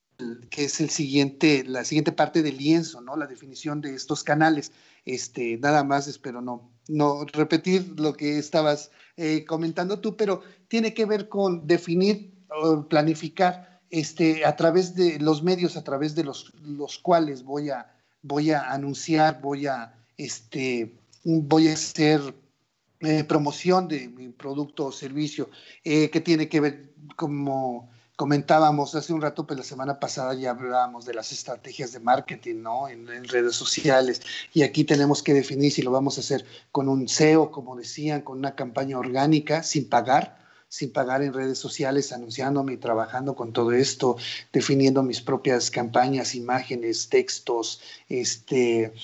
[0.51, 3.17] que es el siguiente, la siguiente parte del lienzo, ¿no?
[3.17, 4.73] La definición de estos canales.
[5.07, 10.93] Este, nada más, espero no, no repetir lo que estabas eh, comentando tú, pero tiene
[10.93, 16.25] que ver con definir o planificar este, a través de los medios, a través de
[16.25, 20.95] los, los cuales voy a, voy a anunciar, voy a, este,
[21.25, 22.35] voy a hacer
[23.01, 25.51] eh, promoción de mi producto o servicio,
[25.85, 30.51] eh, que tiene que ver, como comentábamos hace un rato, pues la semana pasada ya
[30.51, 32.89] hablábamos de las estrategias de marketing, ¿no?
[32.89, 34.23] En, en, redes sociales.
[34.55, 38.23] Y aquí tenemos que definir si lo vamos a hacer con un SEO, como decían,
[38.23, 43.53] con una campaña orgánica, sin pagar, sin pagar en redes sociales, anunciándome y trabajando con
[43.53, 44.17] todo esto,
[44.53, 48.95] definiendo mis propias campañas, imágenes, textos, este,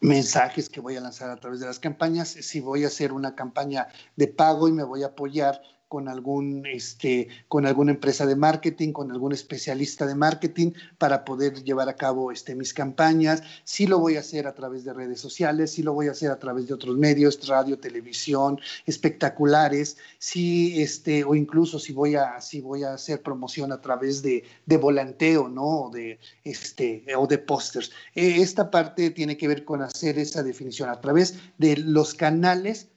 [0.00, 3.34] mensajes que voy a lanzar a través de las campañas, si voy a hacer una
[3.34, 5.60] campaña de pago y me voy a apoyar
[5.94, 11.62] con, algún, este, con alguna empresa de marketing, con algún especialista de marketing para poder
[11.62, 13.44] llevar a cabo este, mis campañas.
[13.62, 16.32] Sí lo voy a hacer a través de redes sociales, sí lo voy a hacer
[16.32, 22.40] a través de otros medios, radio, televisión, espectaculares, sí, este, o incluso si voy a,
[22.40, 25.82] si voy a hacer promoción a través de, de volanteo, ¿no?
[25.82, 27.92] O de, este, o de pósters.
[28.16, 32.88] Eh, esta parte tiene que ver con hacer esa definición a través de los canales.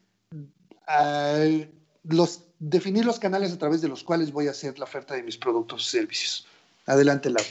[0.87, 1.67] Uh,
[2.09, 5.23] los definir los canales a través de los cuales voy a hacer la oferta de
[5.23, 6.47] mis productos y servicios.
[6.85, 7.43] Adelante, Lau.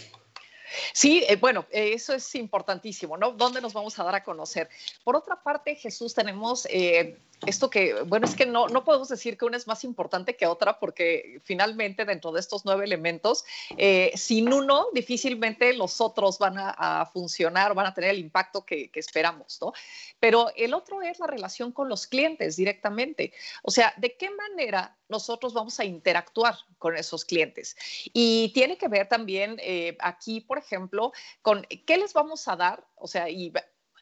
[0.93, 3.33] Sí, eh, bueno, eso es importantísimo, ¿no?
[3.33, 4.69] ¿Dónde nos vamos a dar a conocer?
[5.05, 9.37] Por otra parte, Jesús, tenemos eh, esto que, bueno, es que no, no podemos decir
[9.37, 13.45] que una es más importante que otra porque finalmente dentro de estos nueve elementos,
[13.77, 18.91] eh, sin uno, difícilmente los otros van a, funcionar, van a tener el impacto que,
[18.95, 19.73] esperamos, ¿no?
[20.19, 23.33] Pero el otro es la relación con los clientes directamente.
[23.63, 27.77] O sea, ¿de qué manera nosotros vamos a interactuar con esos clientes?
[28.13, 32.87] Y tiene que ver también eh, aquí, por ejemplo, con qué les vamos a dar,
[32.97, 33.53] o sea, y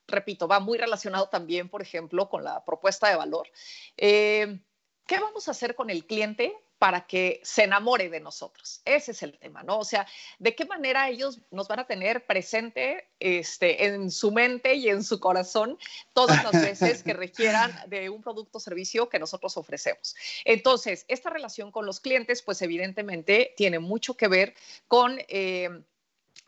[0.06, 3.48] repito, va muy relacionado también, por ejemplo, con la propuesta de valor.
[3.96, 4.60] Eh,
[5.06, 8.80] ¿Qué vamos a hacer con el cliente para que se enamore de nosotros?
[8.84, 9.78] Ese es el tema, ¿no?
[9.78, 10.06] O sea,
[10.38, 15.04] ¿de qué manera ellos nos van a tener presente este, en su mente y en
[15.04, 15.78] su corazón
[16.14, 20.16] todas las veces que requieran de un producto o servicio que nosotros ofrecemos?
[20.44, 24.54] Entonces, esta relación con los clientes, pues evidentemente tiene mucho que ver
[24.88, 25.18] con...
[25.28, 25.84] Eh,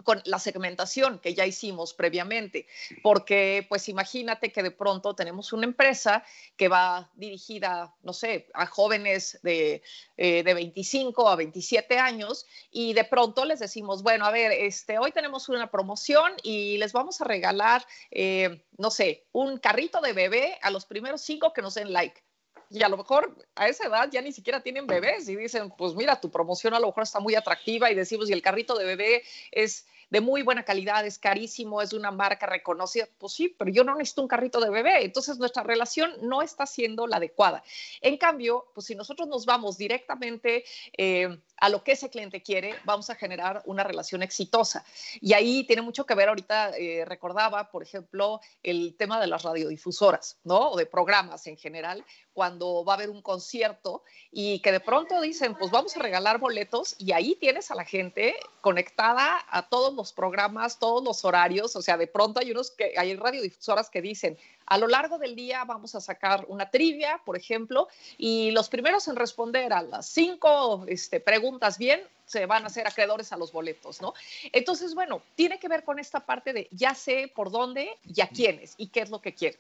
[0.04, 2.66] con la segmentación que ya hicimos previamente,
[3.02, 6.24] porque pues imagínate que de pronto tenemos una empresa
[6.56, 9.82] que va dirigida, no sé, a jóvenes de,
[10.16, 14.98] eh, de 25 a 27 años y de pronto les decimos, bueno, a ver, este,
[14.98, 20.12] hoy tenemos una promoción y les vamos a regalar, eh, no sé, un carrito de
[20.12, 22.26] bebé a los primeros cinco que nos den like
[22.70, 25.94] y a lo mejor a esa edad ya ni siquiera tienen bebés y dicen, pues
[25.94, 28.85] mira, tu promoción a lo mejor está muy atractiva y decimos, y el carrito de
[28.85, 33.55] bebé es de muy buena calidad, es carísimo, es de una marca reconocida, pues sí,
[33.59, 37.16] pero yo no necesito un carrito de bebé, entonces nuestra relación no está siendo la
[37.16, 37.62] adecuada.
[38.01, 40.64] En cambio, pues si nosotros nos vamos directamente
[40.97, 44.84] eh, a lo que ese cliente quiere, vamos a generar una relación exitosa.
[45.20, 49.42] Y ahí tiene mucho que ver, ahorita eh, recordaba, por ejemplo, el tema de las
[49.42, 50.70] radiodifusoras, ¿no?
[50.70, 55.20] O de programas en general, cuando va a haber un concierto y que de pronto
[55.20, 59.94] dicen, pues vamos a regalar boletos y ahí tienes a la gente conectada a todos
[59.94, 64.02] los programas, todos los horarios, o sea, de pronto hay unos que hay radiodifusoras que
[64.02, 64.36] dicen,
[64.67, 67.89] a lo largo del día vamos a sacar una trivia, por ejemplo,
[68.19, 72.87] y los primeros en responder a las cinco este, preguntas bien se van a ser
[72.87, 74.12] acreedores a los boletos, ¿no?
[74.53, 78.29] Entonces, bueno, tiene que ver con esta parte de ya sé por dónde y a
[78.29, 79.59] quiénes y qué es lo que quiero.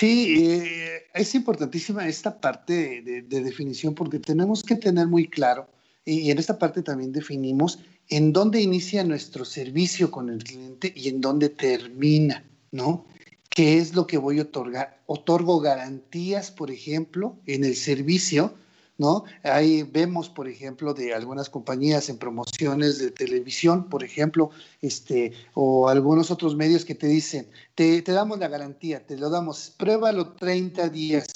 [0.00, 5.68] Sí, eh, es importantísima esta parte de, definición porque tenemos que tener muy claro,
[6.06, 11.10] y en esta parte también definimos en dónde inicia nuestro servicio con el cliente y
[11.10, 12.42] en dónde termina,
[12.72, 13.06] ¿no?
[13.48, 15.02] ¿Qué es lo que voy a otorgar?
[15.06, 18.54] Otorgo garantías, por ejemplo, en el servicio,
[19.00, 19.24] ¿no?
[19.42, 24.50] Ahí vemos, por ejemplo, de algunas compañías en promociones de televisión, por ejemplo,
[24.82, 29.74] este, o algunos otros medios que te dicen, te, damos la garantía, te lo damos,
[29.78, 31.26] pruébalo 30 días.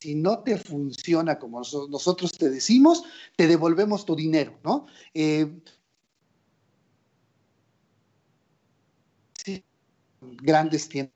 [0.00, 3.04] Si no te funciona como nosotros te decimos,
[3.36, 4.86] te devolvemos tu dinero, ¿no?
[5.12, 5.60] Eh,
[10.42, 11.12] grandes tiendas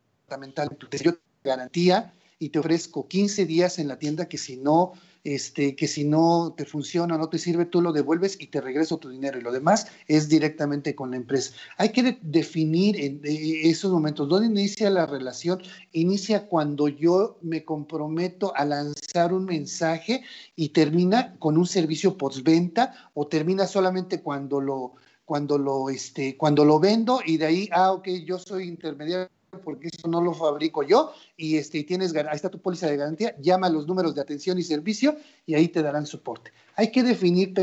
[1.03, 4.93] yo te garantía y te ofrezco 15 días en la tienda que si no
[5.23, 8.97] este, que si no te funciona, no te sirve, tú lo devuelves y te regreso
[8.97, 11.53] tu dinero y lo demás es directamente con la empresa.
[11.77, 15.61] Hay que definir en esos momentos dónde inicia la relación.
[15.93, 20.23] Inicia cuando yo me comprometo a lanzar un mensaje
[20.57, 24.95] y termina con un servicio postventa o termina solamente cuando lo
[25.31, 29.28] cuando lo este cuando lo vendo y de ahí ah ok yo soy intermediario
[29.62, 33.37] porque eso no lo fabrico yo y este, tienes, ahí está tu póliza de garantía,
[33.41, 35.16] llama a los números de atención y servicio
[35.47, 36.51] y ahí te darán soporte.
[36.74, 37.55] Hay que definir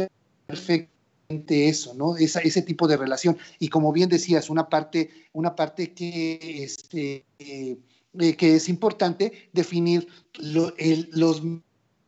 [0.46, 2.16] perfectamente eso, ¿no?
[2.16, 3.38] Esa, ese tipo de relación.
[3.60, 7.78] Y como bien decías, una parte, una parte que, este, eh,
[8.38, 10.08] que es importante definir
[10.40, 11.44] los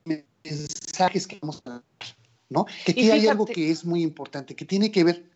[0.05, 1.84] mensajes que vamos a dar,
[2.49, 2.66] ¿no?
[2.86, 5.29] Que aquí hay algo que es muy importante, que tiene que ver,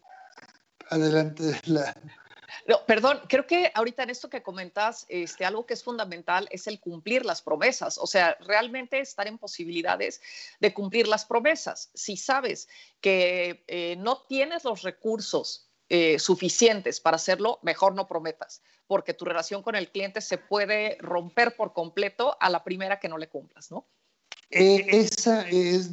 [0.90, 1.60] adelante,
[2.88, 6.80] perdón, creo que ahorita en esto que comentas, este, algo que es fundamental es el
[6.80, 10.22] cumplir las promesas, o sea, realmente estar en posibilidades
[10.60, 11.90] de cumplir las promesas.
[11.94, 12.68] Si sabes
[13.02, 19.26] que eh, no tienes los recursos eh, suficientes para hacerlo, mejor no prometas, porque tu
[19.26, 23.28] relación con el cliente se puede romper por completo a la primera que no le
[23.28, 23.88] cumplas, ¿no?
[24.56, 25.90] Eh, esa es,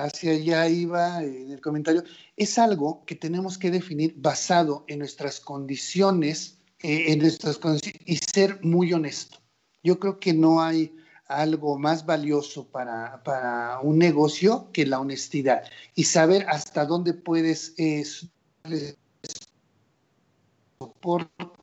[0.00, 2.02] hacia allá iba en el comentario,
[2.36, 7.60] es algo que tenemos que definir basado en nuestras condiciones, eh, en nuestras
[8.04, 9.38] y ser muy honesto.
[9.84, 10.96] Yo creo que no hay
[11.28, 15.62] algo más valioso para, para un negocio que la honestidad
[15.94, 18.04] y saber hasta dónde puedes eh,
[20.78, 21.55] soportar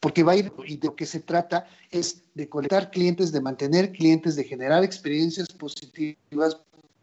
[0.00, 3.40] porque va a ir y de lo que se trata es de colectar clientes, de
[3.40, 6.60] mantener clientes, de generar experiencias positivas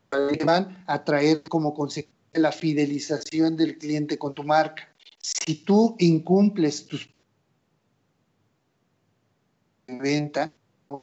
[0.09, 4.93] que van a traer como consecuencia la fidelización del cliente con tu marca.
[5.19, 7.09] Si tú incumples tus
[9.87, 10.51] venta,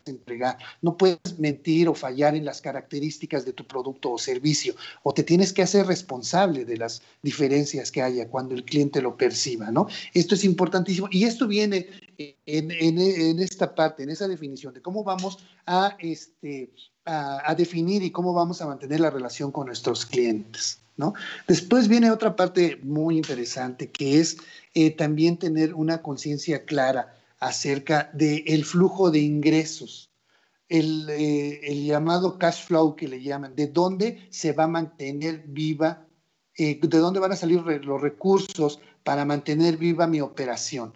[0.07, 0.59] entregar.
[0.81, 5.23] No puedes mentir o fallar en las características de tu producto o servicio, o te
[5.23, 9.89] tienes que hacer responsable de las diferencias que haya cuando el cliente lo perciba, ¿no?
[10.15, 11.87] Esto es importantísimo y esto viene
[12.47, 16.73] en, esta parte, en esa definición de cómo vamos a, este,
[17.05, 20.79] a, definir y cómo vamos a mantener la relación con nuestros clientes.
[20.95, 21.15] ¿No?
[21.49, 24.37] Después viene otra parte muy interesante que es
[24.75, 30.13] eh, también tener una conciencia clara acerca del flujo de ingresos,
[30.69, 36.07] eh, el, llamado cash flow que le llaman, de dónde se va a mantener viva,
[36.57, 40.95] eh, de dónde van a salir los recursos para mantener viva mi operación.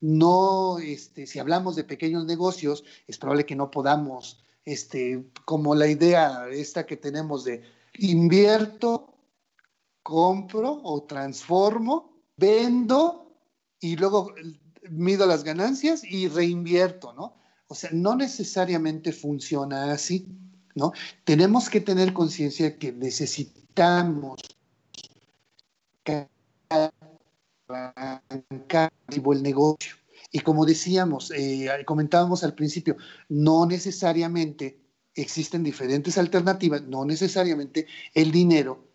[0.00, 5.88] No, este, si hablamos de pequeños negocios, es probable que no podamos, este, como la
[5.88, 7.62] idea esta que tenemos de
[7.94, 9.14] invierto,
[10.02, 13.34] compro o transformo, vendo
[13.80, 14.34] y luego
[14.90, 17.36] mido las ganancias y reinvierto, ¿no?
[17.68, 20.26] O sea, no necesariamente funciona así,
[20.74, 20.92] ¿no?
[21.24, 24.40] Tenemos que tener conciencia que necesitamos
[27.68, 29.96] arrancar el negocio.
[30.30, 32.96] Y como decíamos, eh, comentábamos al principio,
[33.28, 34.78] no necesariamente
[35.14, 38.86] existen diferentes alternativas, no necesariamente el dinero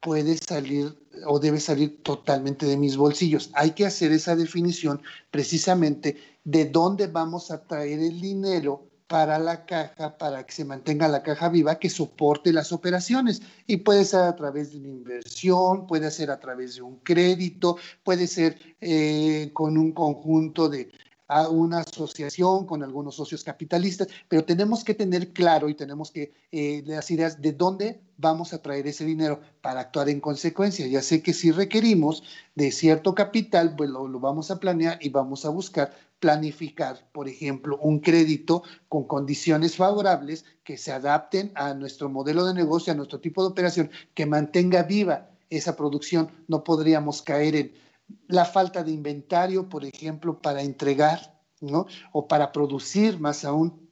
[0.00, 0.96] puede salir
[1.26, 3.50] o debe salir totalmente de mis bolsillos.
[3.54, 9.64] Hay que hacer esa definición precisamente de dónde vamos a traer el dinero para la
[9.64, 13.40] caja, para que se mantenga la caja viva, que soporte las operaciones.
[13.66, 17.78] Y puede ser a través de una inversión, puede ser a través de un crédito,
[18.04, 20.90] puede ser eh, con un conjunto de,
[21.28, 26.32] a una asociación con algunos socios capitalistas, pero tenemos que tener claro y tenemos que
[26.50, 30.86] eh, las ideas de dónde vamos a traer ese dinero para actuar en consecuencia.
[30.86, 32.22] Ya sé que si requerimos
[32.54, 37.28] de cierto capital, pues lo, lo vamos a planear y vamos a buscar planificar, por
[37.28, 42.96] ejemplo, un crédito con condiciones favorables que se adapten a nuestro modelo de negocio, a
[42.96, 46.30] nuestro tipo de operación, que mantenga viva esa producción.
[46.48, 47.72] No podríamos caer en
[48.26, 51.86] la falta de inventario, por ejemplo, para entregar, ¿no?
[52.12, 53.88] O para producir más aún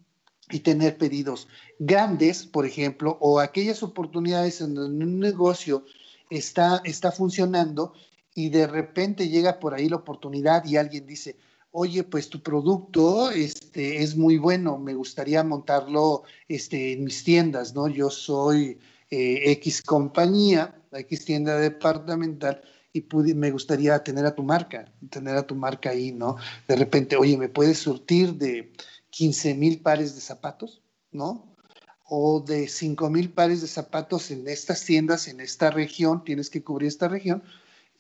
[0.51, 1.49] y tener pedidos
[1.79, 5.85] grandes, por ejemplo, o aquellas oportunidades en donde un negocio
[6.31, 7.93] está, está funcionando
[8.35, 11.37] y de repente llega por ahí la oportunidad y alguien dice,
[11.73, 17.75] oye, pues tu producto este, es muy bueno, me gustaría montarlo este, en mis tiendas,
[17.75, 17.89] ¿no?
[17.89, 18.79] Yo soy
[19.11, 22.63] eh, X compañía, X tienda departamental,
[22.97, 26.37] y me gustaría tener a tu marca, tener a tu marca ahí, ¿no?
[26.69, 28.73] De repente, oye, ¿me puedes surtir de
[29.11, 30.83] 15 mil pares de zapatos,
[31.13, 31.55] ¿no?
[32.09, 36.63] O de 5 mil pares de zapatos en estas tiendas, en esta región, tienes que
[36.63, 37.43] cubrir esta región,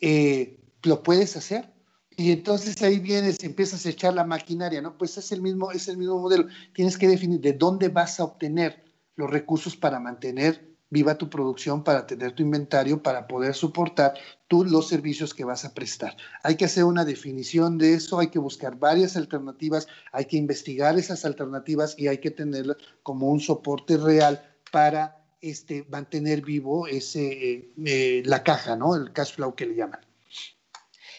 [0.00, 1.72] eh, lo puedes hacer.
[2.18, 4.96] Y entonces ahí vienes empiezas a echar la maquinaria, ¿no?
[4.96, 6.46] Pues es el mismo, es el mismo modelo.
[6.72, 8.84] Tienes que definir de dónde vas a obtener
[9.16, 14.14] los recursos para mantener viva tu producción para tener tu inventario, para poder soportar
[14.48, 16.16] tú los servicios que vas a prestar.
[16.42, 20.98] Hay que hacer una definición de eso, hay que buscar varias alternativas, hay que investigar
[20.98, 27.72] esas alternativas y hay que tenerlas como un soporte real para este, mantener vivo ese,
[27.84, 28.94] eh, la caja, ¿no?
[28.96, 30.00] El cash flow que le llaman.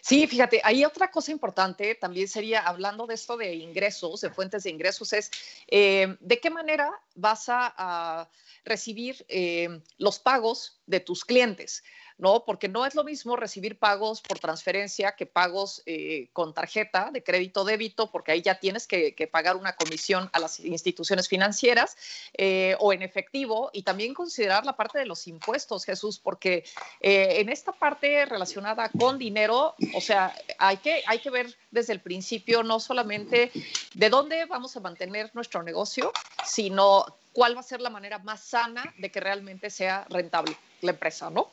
[0.02, 4.64] Sí, fíjate, hay otra cosa importante también sería, hablando de esto de ingresos, de fuentes
[4.64, 5.32] de ingresos, es
[5.68, 8.30] eh, de qué manera vas a,
[8.66, 11.84] recibir eh, los pagos de tus clientes.
[12.18, 12.44] ¿No?
[12.46, 17.24] Porque no es lo mismo recibir pagos por transferencia que pagos eh, con tarjeta de
[17.24, 21.98] crédito débito, porque ahí ya tienes que, pagar una comisión a las instituciones financieras
[22.34, 26.64] eh, o en efectivo y también considerar la parte de los impuestos, Jesús, porque
[27.02, 31.94] eh, en esta parte relacionada con dinero, o sea, hay que, hay que ver desde
[31.94, 33.52] el principio no solamente
[33.94, 36.12] de dónde vamos a mantener nuestro negocio,
[36.46, 40.92] sino cuál va a ser la manera más sana de que realmente sea rentable la
[40.92, 41.52] empresa, ¿no?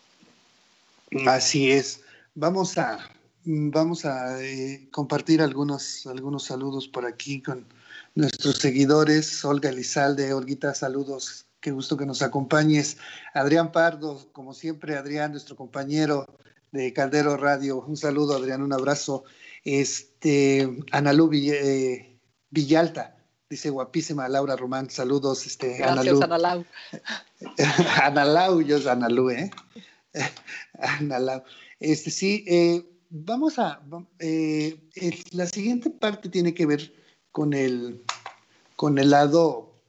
[1.27, 2.01] Así es.
[2.35, 2.99] Vamos a,
[3.45, 7.67] vamos a eh, compartir algunos, algunos saludos por aquí con
[8.15, 9.45] nuestros seguidores.
[9.45, 11.47] Olga Elizalde, Olguita, saludos.
[11.61, 12.99] Qué gusto que nos acompañes.
[13.33, 16.27] Adrián Pardo, como siempre, Adrián, nuestro compañero
[16.73, 17.79] de Caldero Radio.
[17.81, 19.25] Un saludo, Adrián, un abrazo.
[19.65, 22.19] Este, Analú eh,
[22.51, 23.17] Villalta,
[23.49, 25.47] dice guapísima Laura Román, saludos.
[25.47, 26.65] Este, Gracias, Analú.
[28.03, 29.51] Analau, yo es Analú, ¿eh?
[31.81, 33.83] Este, sí, eh, vamos a.
[34.19, 34.79] Eh,
[35.33, 36.95] la siguiente parte tiene que ver
[37.31, 38.05] con el,
[38.77, 39.83] con el lado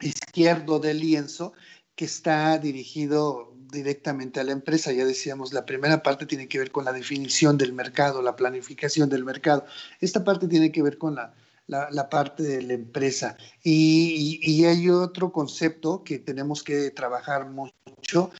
[0.00, 1.54] izquierdo del lienzo
[1.94, 4.92] que está dirigido directamente a la empresa.
[4.92, 9.08] Ya decíamos, la primera parte tiene que ver con la definición del mercado, la planificación
[9.08, 9.64] del mercado.
[10.00, 11.34] Esta parte tiene que ver con la,
[11.66, 13.36] la, parte de la empresa.
[13.62, 18.30] Y, y, hay otro concepto que tenemos que trabajar mucho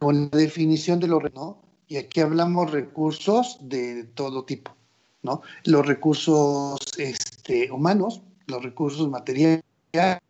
[0.00, 1.62] con la definición de los ¿no?
[1.86, 4.74] Y aquí hablamos recursos de todo tipo,
[5.22, 5.42] ¿no?
[5.64, 10.20] Los recursos este, humanos, los recursos materiales, la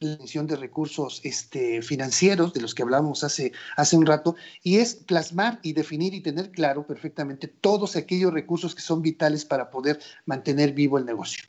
[0.00, 4.94] definición de recursos este, financieros, de los que hablamos hace, hace un rato, y es
[4.94, 9.98] plasmar y definir y tener claro perfectamente todos aquellos recursos que son vitales para poder
[10.26, 11.44] mantener vivo el negocio.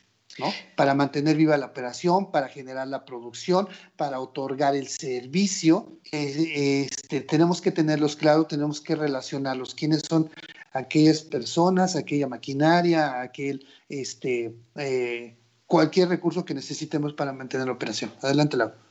[0.76, 6.00] Para mantener viva la operación, para generar la producción, para otorgar el servicio.
[6.12, 9.76] Eh, este, tenemos que tenerlos claros, tenemos que relacionarlos.
[9.76, 10.30] ¿Quiénes son
[10.72, 18.12] aquellas personas, aquella maquinaria, aquel, este, eh, cualquier recurso que necesitemos para mantener la operación?
[18.22, 18.83] Adelante, Laura.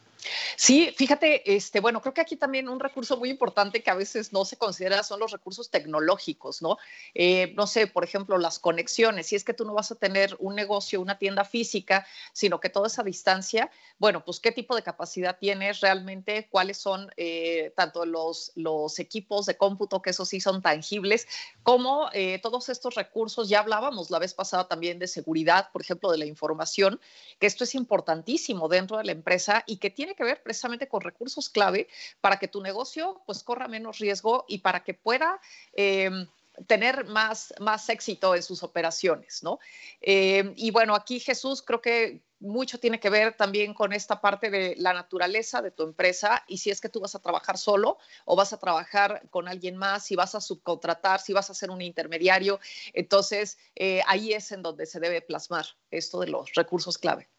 [0.57, 4.33] Sí, fíjate, este, bueno, creo que aquí también un recurso muy importante que a veces
[4.33, 6.79] no se considera son los recursos tecnológicos, ¿no?
[7.15, 9.27] Eh, no sé, por ejemplo, las conexiones.
[9.27, 12.69] Si es que tú no vas a tener un negocio, una tienda física, sino que
[12.69, 18.07] toda esa distancia, bueno, pues qué tipo de capacidad tienes realmente, cuáles son eh, tanto
[18.07, 21.27] los, los equipos de cómputo, que esos sí son tangibles,
[21.63, 23.49] como eh, todos estos recursos.
[23.49, 27.01] Ya hablábamos la vez pasada también de seguridad, por ejemplo, de la información,
[27.39, 30.89] que esto es importantísimo dentro de la empresa y que tiene tiene que ver precisamente
[30.89, 31.89] con recursos clave
[32.21, 35.41] para que tu negocio pues corra menos riesgo y para que pueda...
[35.75, 36.27] Em,
[36.67, 39.59] tener más, más éxito en sus operaciones, ¿no?
[40.03, 44.51] Em, y bueno, aquí Jesús creo que mucho tiene que ver también con esta parte
[44.51, 47.97] de la naturaleza de tu empresa y si es que tú vas a trabajar solo
[48.27, 51.71] o vas a trabajar con alguien más, si vas a subcontratar, si vas a ser
[51.71, 52.61] un intermediario.
[52.93, 57.31] Entonces, eh, ahí es en donde se debe plasmar esto de los recursos clave.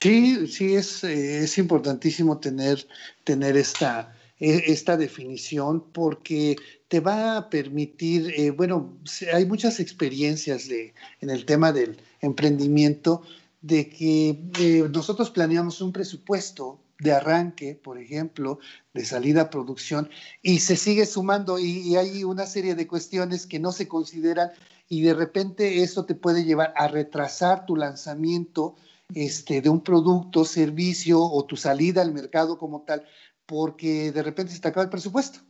[0.00, 2.86] Sí, sí, es, eh, es importantísimo tener,
[3.24, 6.56] tener esta, e, esta definición porque
[6.88, 8.98] te va a permitir, eh, bueno,
[9.32, 13.22] hay muchas experiencias de, en el tema del emprendimiento
[13.62, 18.58] de que eh, nosotros planeamos un presupuesto de arranque, por ejemplo,
[18.92, 20.10] de salida a producción,
[20.42, 24.50] y se sigue sumando y, hay una serie de cuestiones que no se consideran
[24.88, 28.76] y de repente eso te puede llevar a retrasar tu lanzamiento
[29.12, 33.04] este, de un producto, servicio o tu salida al mercado como tal,
[33.46, 35.40] porque de repente se te acaba el presupuesto,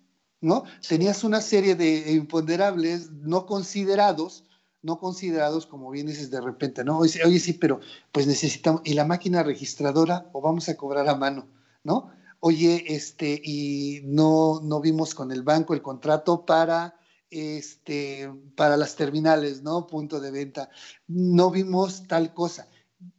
[0.41, 0.65] ¿no?
[0.87, 4.45] Tenías una serie de imponderables no considerados
[4.85, 6.99] no considerados, como bien dices de repente, ¿no?
[6.99, 7.81] Oye, oye, sí, pero
[8.13, 11.49] pues necesitamos, ¿y la máquina registradora o vamos a cobrar a mano,
[11.83, 12.13] ¿no?
[12.39, 17.01] Oye, este, y no, no vimos con el banco el contrato para,
[17.31, 19.87] este, para las terminales, ¿no?
[19.87, 20.69] Punto de venta.
[21.09, 22.69] No vimos tal cosa.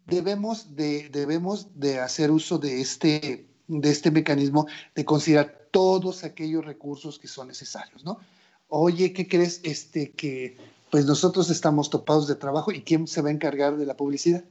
[0.05, 6.65] Debemos de, debemos de hacer uso de este, de este mecanismo de considerar todos aquellos
[6.65, 8.19] recursos que son necesarios, ¿no?
[8.67, 9.61] Oye, ¿qué crees?
[9.63, 10.57] Este, que
[10.89, 14.45] pues nosotros estamos topados de trabajo y ¿quién se va a encargar de la publicidad?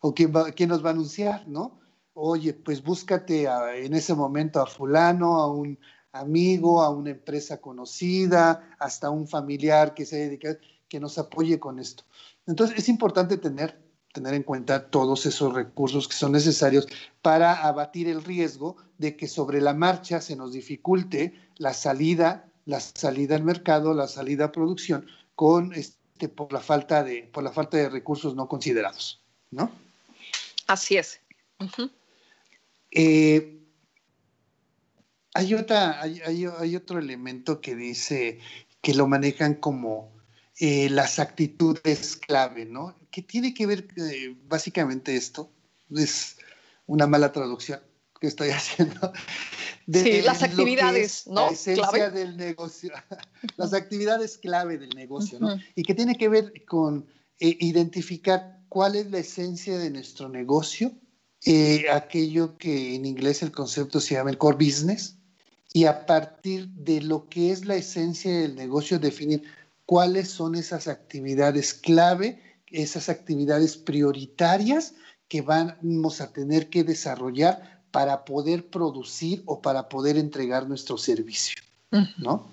[0.00, 1.80] ¿O quién, va, quién nos va a anunciar, no?
[2.14, 3.48] Oye, pues búscate
[3.84, 5.78] en ese momento a fulano, a un
[6.12, 10.58] amigo, a una empresa conocida, hasta un familiar que se dedica,
[10.88, 12.04] que nos apoye con esto.
[12.46, 13.78] Entonces es importante tener,
[14.18, 16.88] tener en cuenta todos esos recursos que son necesarios
[17.22, 22.80] para abatir el riesgo de que sobre la marcha se nos dificulte la salida, la
[22.80, 25.06] salida al mercado, la salida a producción,
[25.36, 29.70] con este, por la falta de, por la falta de recursos no considerados, ¿no?
[30.66, 31.20] Así es.
[32.90, 33.60] Eh,
[35.34, 38.40] hay, otra, hay, otro elemento que dice
[38.82, 40.17] que lo manejan como
[40.60, 42.96] eh, las actitudes clave, ¿no?
[43.10, 45.50] ¿Qué tiene que ver eh, básicamente esto?
[45.90, 46.36] Es
[46.86, 47.80] una mala traducción
[48.20, 49.12] que estoy haciendo
[49.92, 51.46] sí, las actividades, ¿no?
[51.46, 52.92] La esencia del negocio,
[53.56, 55.56] las actividades clave del negocio, ¿no?
[55.74, 57.06] Y que tiene que ver con
[57.40, 60.92] eh, identificar cuál es la esencia de nuestro negocio,
[61.44, 65.16] eh, aquello que en inglés el concepto se llama el core business,
[65.72, 69.44] y a partir de lo que es la esencia del negocio, definir
[69.88, 74.92] cuáles son esas actividades clave, esas actividades prioritarias
[75.28, 81.62] que vamos a tener que desarrollar para poder producir o para poder entregar nuestro servicio,
[82.18, 82.46] ¿no?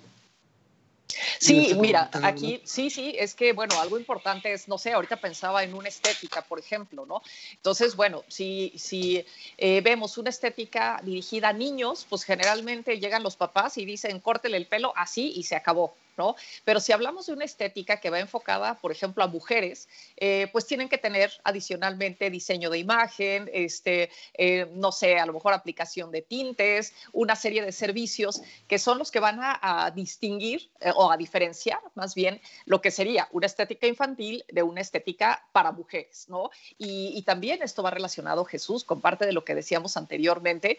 [1.38, 5.62] Sí, mira, aquí sí, sí, es que, bueno, algo importante es, no sé, ahorita pensaba
[5.66, 7.22] en una estética, por ejemplo, ¿no?
[7.52, 9.26] Entonces, bueno, si, si
[9.58, 14.56] eh, vemos una estética dirigida a niños, pues generalmente llegan los papás y dicen, córtele
[14.56, 16.36] el pelo así y se acabó, ¿no?
[16.64, 19.88] Pero si hablamos de una estética que va enfocada, por ejemplo, a mujeres,
[20.18, 25.34] eh, pues tienen que tener adicionalmente diseño de imagen, este, eh, no sé, a lo
[25.34, 30.70] mejor aplicación de tintes, una serie de servicios que son los que van a, distinguir
[30.80, 35.46] eh, o a diferenciar más bien lo que sería una estética infantil de una estética
[35.52, 36.50] para mujeres, ¿no?
[36.78, 40.78] Y, y también esto va relacionado, Jesús, con parte de lo que decíamos anteriormente.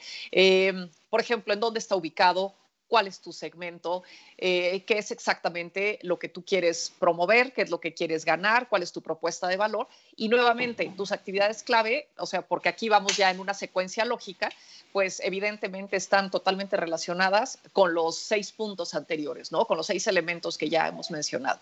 [1.11, 2.55] por ejemplo, en dónde está ubicado
[2.89, 4.03] cuál es tu segmento,
[4.39, 8.69] eh, qué es exactamente lo que tú quieres promover, qué es lo que quieres ganar,
[8.69, 9.89] cuál es tu propuesta de valor.
[10.17, 14.51] Y nuevamente, tus actividades clave, o sea, porque aquí vamos ya en una secuencia lógica,
[14.93, 19.67] pues evidentemente están totalmente relacionadas con los seis puntos anteriores, ¿no?
[19.67, 21.61] Con los seis elementos que ya hemos mencionado.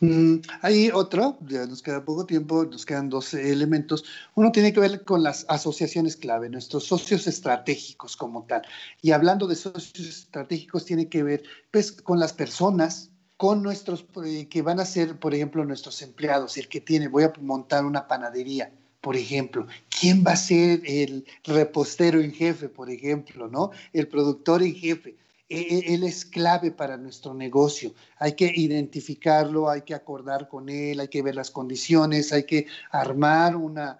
[0.00, 4.04] Mm, hay otro, ya nos queda poco tiempo, nos quedan dos elementos.
[4.34, 8.62] Uno tiene que ver con las asociaciones clave, nuestros socios estratégicos como tal.
[9.02, 14.48] Y hablando de socios estratégicos, tiene que ver pues, con las personas, con nuestros, eh,
[14.48, 18.08] que van a ser, por ejemplo, nuestros empleados, el que tiene, voy a montar una
[18.08, 18.72] panadería,
[19.02, 19.66] por ejemplo,
[20.00, 23.70] ¿quién va a ser el repostero en jefe, por ejemplo, ¿no?
[23.92, 25.16] El productor en jefe
[25.50, 27.92] él es clave para nuestro negocio.
[28.18, 32.66] Hay que identificarlo, hay que acordar con él, hay que ver las condiciones, hay que
[32.92, 33.98] armar una,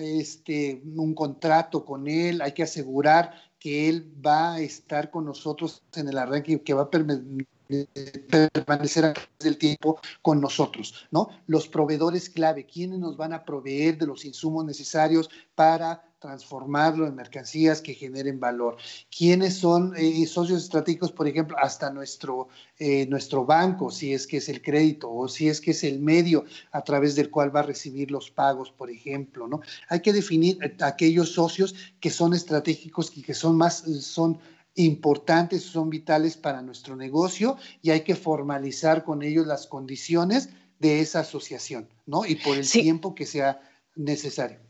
[0.00, 5.82] este, un contrato con él, hay que asegurar que él va a estar con nosotros
[5.94, 11.28] en el arranque y que va a permanecer a través del tiempo con nosotros, ¿no?
[11.46, 17.14] Los proveedores clave, ¿quiénes nos van a proveer de los insumos necesarios para transformarlo en
[17.14, 18.76] mercancías que generen valor.
[19.16, 22.48] ¿Quiénes son eh, socios estratégicos, por ejemplo, hasta nuestro,
[22.78, 26.00] eh, nuestro banco, si es que es el crédito o si es que es el
[26.00, 29.60] medio a través del cual va a recibir los pagos, por ejemplo, ¿no?
[29.88, 34.38] Hay que definir aquellos socios que son estratégicos y que son más, son
[34.74, 40.50] importantes, son vitales para nuestro negocio y hay que formalizar con ellos las condiciones
[40.80, 42.24] de esa asociación, ¿no?
[42.24, 43.60] Y por el tiempo que sea
[43.94, 44.67] necesario.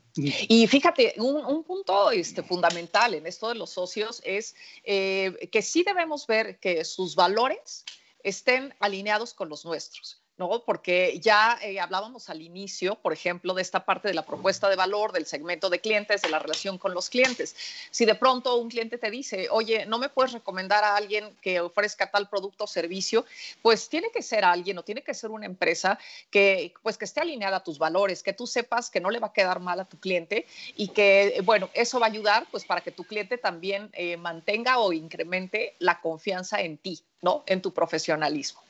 [0.49, 4.55] Y fíjate, un, punto este, fundamental en esto de los socios es
[4.85, 7.85] eh, que sí debemos ver que sus valores
[8.23, 10.23] estén alineados con los nuestros.
[10.39, 10.63] ¿No?
[10.65, 14.77] Porque ya eh, hablábamos al inicio, por ejemplo, de esta parte de la propuesta de
[14.77, 17.57] valor, del segmento de clientes, de la relación con los clientes.
[17.91, 21.61] Si de pronto un cliente te dice, oye, no me puedes recomendar a alguien que
[21.61, 23.27] ofrezca tal producto o servicio,
[23.63, 25.99] pues tiene que ser alguien o tiene que ser una empresa
[26.31, 29.29] que, pues, que esté alineada a tus valores, que tú sepas que no le va
[29.29, 32.81] a quedar mal a tu cliente y que, bueno, eso va a ayudar, pues, para
[32.81, 37.43] que tu cliente también eh, mantenga o incremente la confianza en ti, ¿no?
[37.47, 38.68] En tu profesionalismo.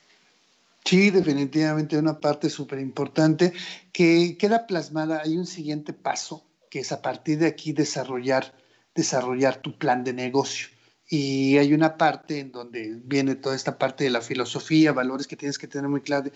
[0.89, 3.53] Sí, definitivamente una parte súper importante
[3.91, 5.21] que queda plasmada.
[5.23, 8.55] Hay un siguiente paso que es a partir de aquí desarrollar,
[8.95, 10.69] desarrollar tu plan de negocio.
[11.07, 15.35] Y hay una parte en donde viene toda esta parte de la filosofía, valores que
[15.35, 16.31] tienes que tener muy clara,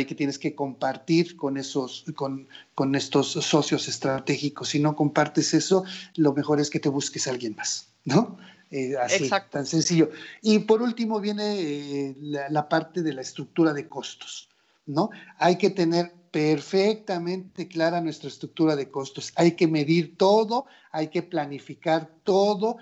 [0.00, 4.70] y que tienes que compartir con, esos, con, con estos socios estratégicos.
[4.70, 5.84] Si no compartes eso,
[6.16, 8.38] lo mejor es que te busques a alguien más, ¿no?
[8.70, 10.10] Eh, así, tan sencillo.
[10.42, 14.48] Y por último viene eh, la, parte de la estructura de costos,
[14.86, 15.10] ¿no?
[15.38, 19.32] Hay que tener perfectamente clara nuestra estructura de costos.
[19.34, 22.76] Hay que medir todo, hay que planificar todo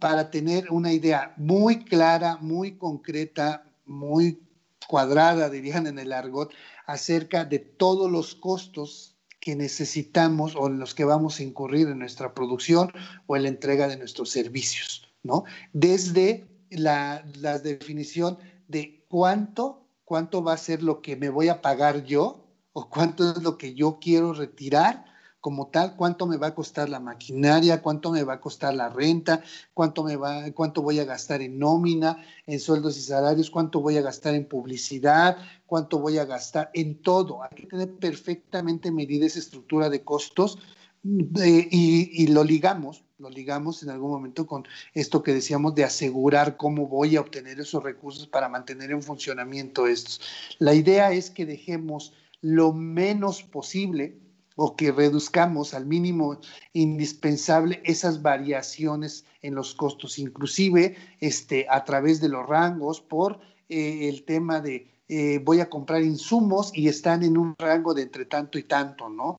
[0.00, 4.40] para tener una idea muy clara, muy concreta, muy
[4.88, 6.52] cuadrada, dirían en el argot,
[6.86, 12.00] acerca de todos los costos que necesitamos o en los que vamos a incurrir en
[12.00, 12.90] nuestra producción
[13.28, 15.07] o en la entrega de nuestros servicios.
[15.22, 15.44] ¿No?
[15.72, 17.22] Desde la,
[17.62, 22.88] definición de cuánto, cuánto va a ser lo que me voy a pagar yo o
[22.88, 25.06] cuánto es lo que yo quiero retirar
[25.40, 28.88] como tal, cuánto me va a costar la maquinaria, cuánto me va a costar la
[28.88, 29.40] renta,
[29.72, 33.96] cuánto me va, cuánto voy a gastar en nómina, en sueldos y salarios, cuánto voy
[33.96, 37.42] a gastar en publicidad, cuánto voy a gastar en todo.
[37.44, 40.58] Hay que tener perfectamente medida esa estructura de costos
[41.04, 46.56] y, y, lo ligamos lo ligamos en algún momento con esto que decíamos de asegurar
[46.56, 50.20] cómo voy a obtener esos recursos para mantener en funcionamiento estos.
[50.58, 54.20] La idea es que dejemos lo menos posible
[54.54, 56.40] o que reduzcamos al mínimo
[56.72, 64.08] indispensable esas variaciones en los costos, inclusive este, a través de los rangos por eh,
[64.08, 68.26] el tema de eh, voy a comprar insumos y están en un rango de entre
[68.26, 69.38] tanto y tanto, ¿no?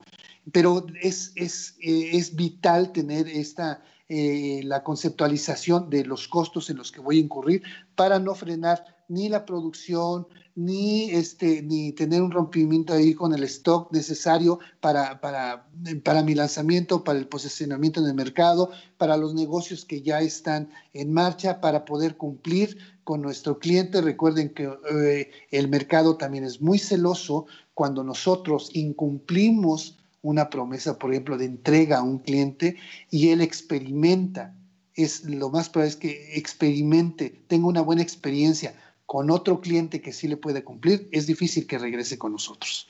[0.52, 3.82] Pero es, es, eh, es vital tener esta,
[4.12, 7.62] eh, la conceptualización de los costos en los que voy a incurrir
[7.96, 13.44] para no frenar ni la producción, ni, este, ni tener un rompimiento ahí con el
[13.44, 15.68] stock necesario para, para,
[16.04, 20.72] para mi lanzamiento, para el posicionamiento en el mercado, para los negocios que ya están
[20.94, 24.02] en marcha, para poder cumplir con nuestro cliente.
[24.02, 31.11] Recuerden que eh, el mercado también es muy celoso cuando nosotros incumplimos una promesa, por
[31.11, 32.78] ejemplo, de entrega a un cliente
[33.09, 34.55] y él experimenta,
[34.95, 40.13] es lo más probable es que experimente, tenga una buena experiencia con otro cliente que
[40.13, 42.88] sí le puede cumplir, es difícil que regrese con nosotros.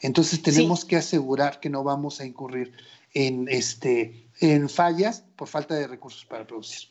[0.00, 2.72] Entonces tenemos que asegurar que no vamos a incurrir
[3.14, 6.88] en, este, en fallas por falta de recursos para producir.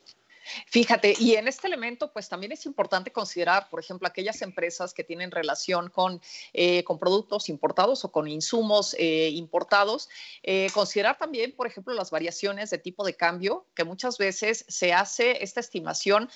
[0.68, 5.04] Fíjate, y en este elemento, pues también es importante considerar, por ejemplo, aquellas empresas que
[5.04, 6.22] tienen relación con,
[6.54, 10.10] eh, con productos importados o con insumos eh, importados,
[10.44, 14.94] eh, considerar también, por ejemplo, las variaciones de tipo de cambio, que muchas veces se
[14.94, 16.30] hace esta estimación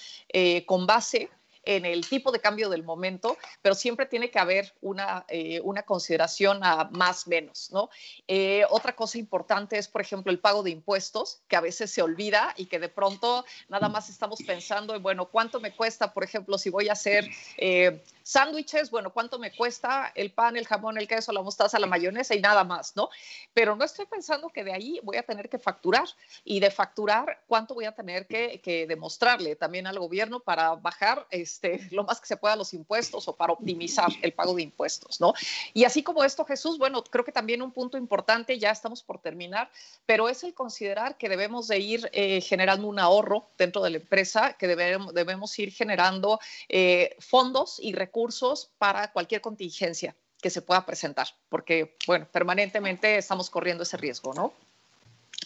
[0.65, 1.29] con base
[1.65, 5.83] en el tipo de cambio del momento, pero siempre tiene que haber una, eh, una
[5.83, 7.89] consideración a más menos, ¿no?
[8.27, 12.01] Eh, otra cosa importante es, por ejemplo, el pago de impuestos, que a veces se
[12.01, 16.23] olvida y que de pronto nada más estamos pensando en, bueno, ¿cuánto me cuesta, por
[16.23, 18.91] ejemplo, si voy a hacer eh, sándwiches?
[18.91, 22.41] Bueno, ¿cuánto me cuesta el pan, el jamón, el queso, la mostaza, la mayonesa y
[22.41, 23.09] nada más, ¿no?
[23.53, 26.07] Pero no estoy pensando que de ahí voy a tener que facturar
[26.43, 31.25] y de facturar, ¿cuánto voy a tener que, que demostrarle también al gobierno para bajar?
[31.29, 31.54] Este,
[31.91, 35.33] lo más que se pueda los impuestos o para optimizar el pago de impuestos, ¿no?
[35.73, 39.19] Y así como esto, Jesús, bueno, creo que también un punto importante, ya estamos por
[39.19, 39.69] terminar,
[40.05, 43.97] pero es el considerar que debemos de ir eh, generando un ahorro dentro de la
[43.97, 46.39] empresa, que debemos, debemos ir generando
[46.69, 53.49] eh, fondos y recursos para cualquier contingencia que se pueda presentar, porque, bueno, permanentemente estamos
[53.49, 54.53] corriendo ese riesgo, ¿no?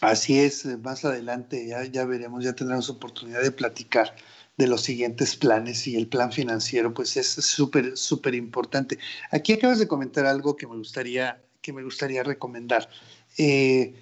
[0.00, 4.14] Así es, más adelante ya, ya veremos, ya tendremos oportunidad de platicar
[4.60, 8.98] de los siguientes planes y el plan financiero, pues es súper, súper importante.
[9.30, 12.90] Aquí acabas de comentar algo que me gustaría, que me gustaría recomendar.
[13.38, 13.94] Eh,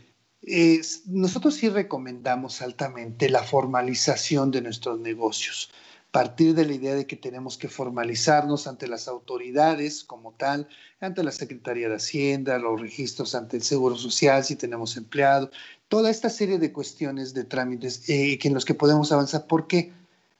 [1.06, 5.70] nosotros sí recomendamos altamente la formalización de nuestros negocios
[6.10, 10.66] partir de la idea de que tenemos que formalizarnos ante las autoridades como tal,
[11.00, 15.50] ante la Secretaría de Hacienda, los registros ante el Seguro Social, si tenemos empleado,
[15.88, 19.46] toda esta serie de cuestiones, de trámites eh, en los que podemos avanzar.
[19.46, 19.92] ¿Por qué?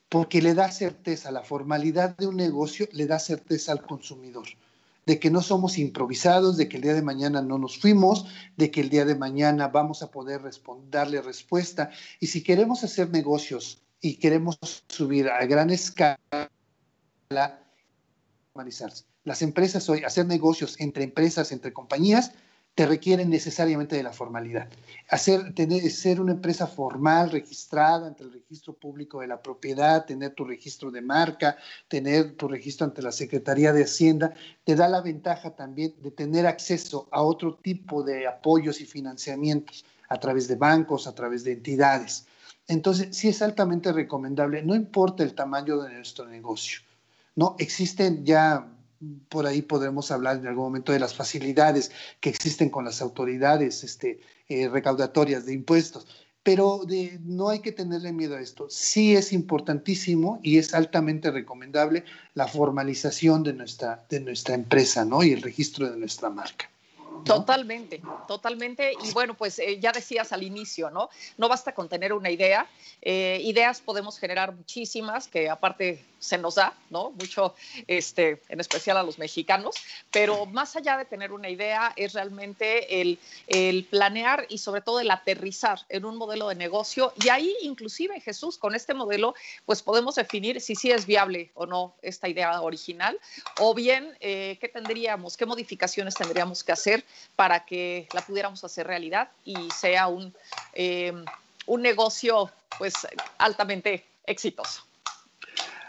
[0.09, 4.47] Porque le da certeza, la formalidad de un negocio le da certeza al consumidor
[5.09, 8.27] de que no somos improvisados, de que el día de mañana no nos fuimos,
[8.59, 10.43] de que el día de mañana vamos a poder
[10.91, 11.91] darle respuesta.
[12.21, 16.19] Y si queremos hacer negocios y queremos subir a gran escala,
[19.25, 22.33] las empresas hoy, hacer negocios entre empresas, entre compañías,
[22.79, 24.69] te requieren necesariamente de la formalidad.
[25.11, 30.93] Ser una empresa formal, registrada ante el registro público de la propiedad, tener tu registro
[30.93, 31.57] de marca,
[31.89, 36.47] tener tu registro ante la Secretaría de Hacienda, te da la ventaja también de tener
[36.47, 41.55] acceso a otro tipo de apoyos y financiamientos a través de bancos, a través de
[41.55, 42.29] entidades.
[42.69, 46.79] Entonces, sí es altamente recomendable, no importa el tamaño de nuestro negocio.
[47.35, 48.69] No existen ya
[49.29, 51.91] por ahí podremos hablar en algún momento de las facilidades
[52.21, 56.07] que existen con las autoridades este, eh, recaudatorias de impuestos,
[56.43, 56.83] pero
[57.25, 58.69] no hay que tenerle miedo a esto.
[58.71, 65.23] Sí es importantísimo y es altamente recomendable la formalización de nuestra, de nuestra empresa ¿no?
[65.23, 66.71] y el registro de nuestra marca.
[67.25, 68.93] Totalmente, totalmente.
[69.05, 71.09] Y bueno, pues eh, ya decías al inicio, ¿no?
[71.37, 72.67] No basta con tener una idea.
[73.03, 77.11] Eh, ideas podemos generar muchísimas, que aparte se nos da, ¿no?
[77.11, 77.55] Mucho,
[77.87, 79.77] este, en especial a los mexicanos.
[80.11, 85.01] Pero más allá de tener una idea, es realmente el, el planear y sobre todo
[85.01, 87.13] el aterrizar en un modelo de negocio.
[87.23, 89.35] Y ahí, inclusive, Jesús, con este modelo,
[89.67, 93.19] pues podemos definir si sí es viable o no esta idea original,
[93.59, 97.05] o bien eh, qué tendríamos, qué modificaciones tendríamos que hacer
[97.37, 100.35] para que la pudiéramos hacer realidad y sea un,
[100.75, 101.13] eh,
[101.67, 102.95] un negocio pues
[103.39, 104.88] altamente exitoso.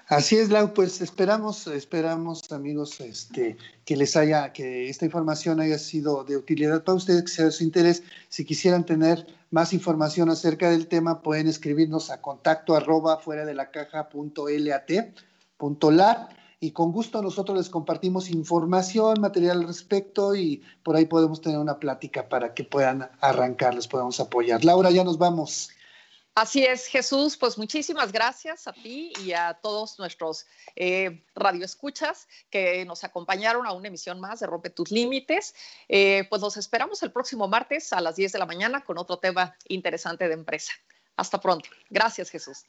[0.10, 5.78] Así es, Lau, pues esperamos, esperamos, amigos, este, que les haya, que esta información haya
[5.78, 8.02] sido de utilidad para ustedes, que sea de su interés.
[8.28, 13.54] Si quisieran tener más información acerca del tema, pueden escribirnos a contacto arroba fuera de
[13.54, 14.90] la caja punto lat,
[15.58, 21.06] punto lat y con gusto nosotros les compartimos información, material al respecto y por ahí
[21.06, 24.66] podemos tener una plática para que puedan arrancar, les podamos apoyar.
[24.66, 25.70] Laura, ya nos vamos.
[26.40, 27.36] Así es, Jesús.
[27.36, 33.74] Pues muchísimas gracias a ti y a todos nuestros eh, radioescuchas que nos acompañaron a
[33.74, 35.54] una emisión más de Rompe tus Límites.
[35.90, 39.20] Eh, pues los esperamos el próximo martes a las 10 de la mañana con otro
[39.20, 40.72] tema interesante de empresa.
[41.18, 41.68] Hasta pronto.
[41.90, 42.60] Gracias, Jesús.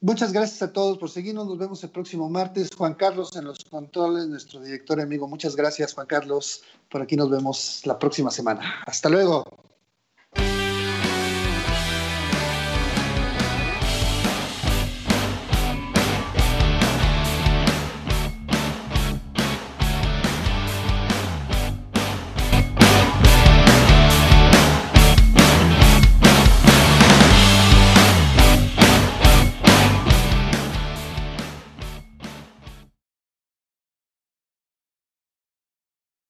[0.00, 1.46] Muchas gracias a todos por seguirnos.
[1.46, 2.68] Nos vemos el próximo martes.
[2.76, 5.28] Juan Carlos en los controles, nuestro director amigo.
[5.28, 6.64] Muchas gracias, Juan Carlos.
[6.90, 8.82] Por aquí nos vemos la próxima semana.
[8.84, 9.44] Hasta luego.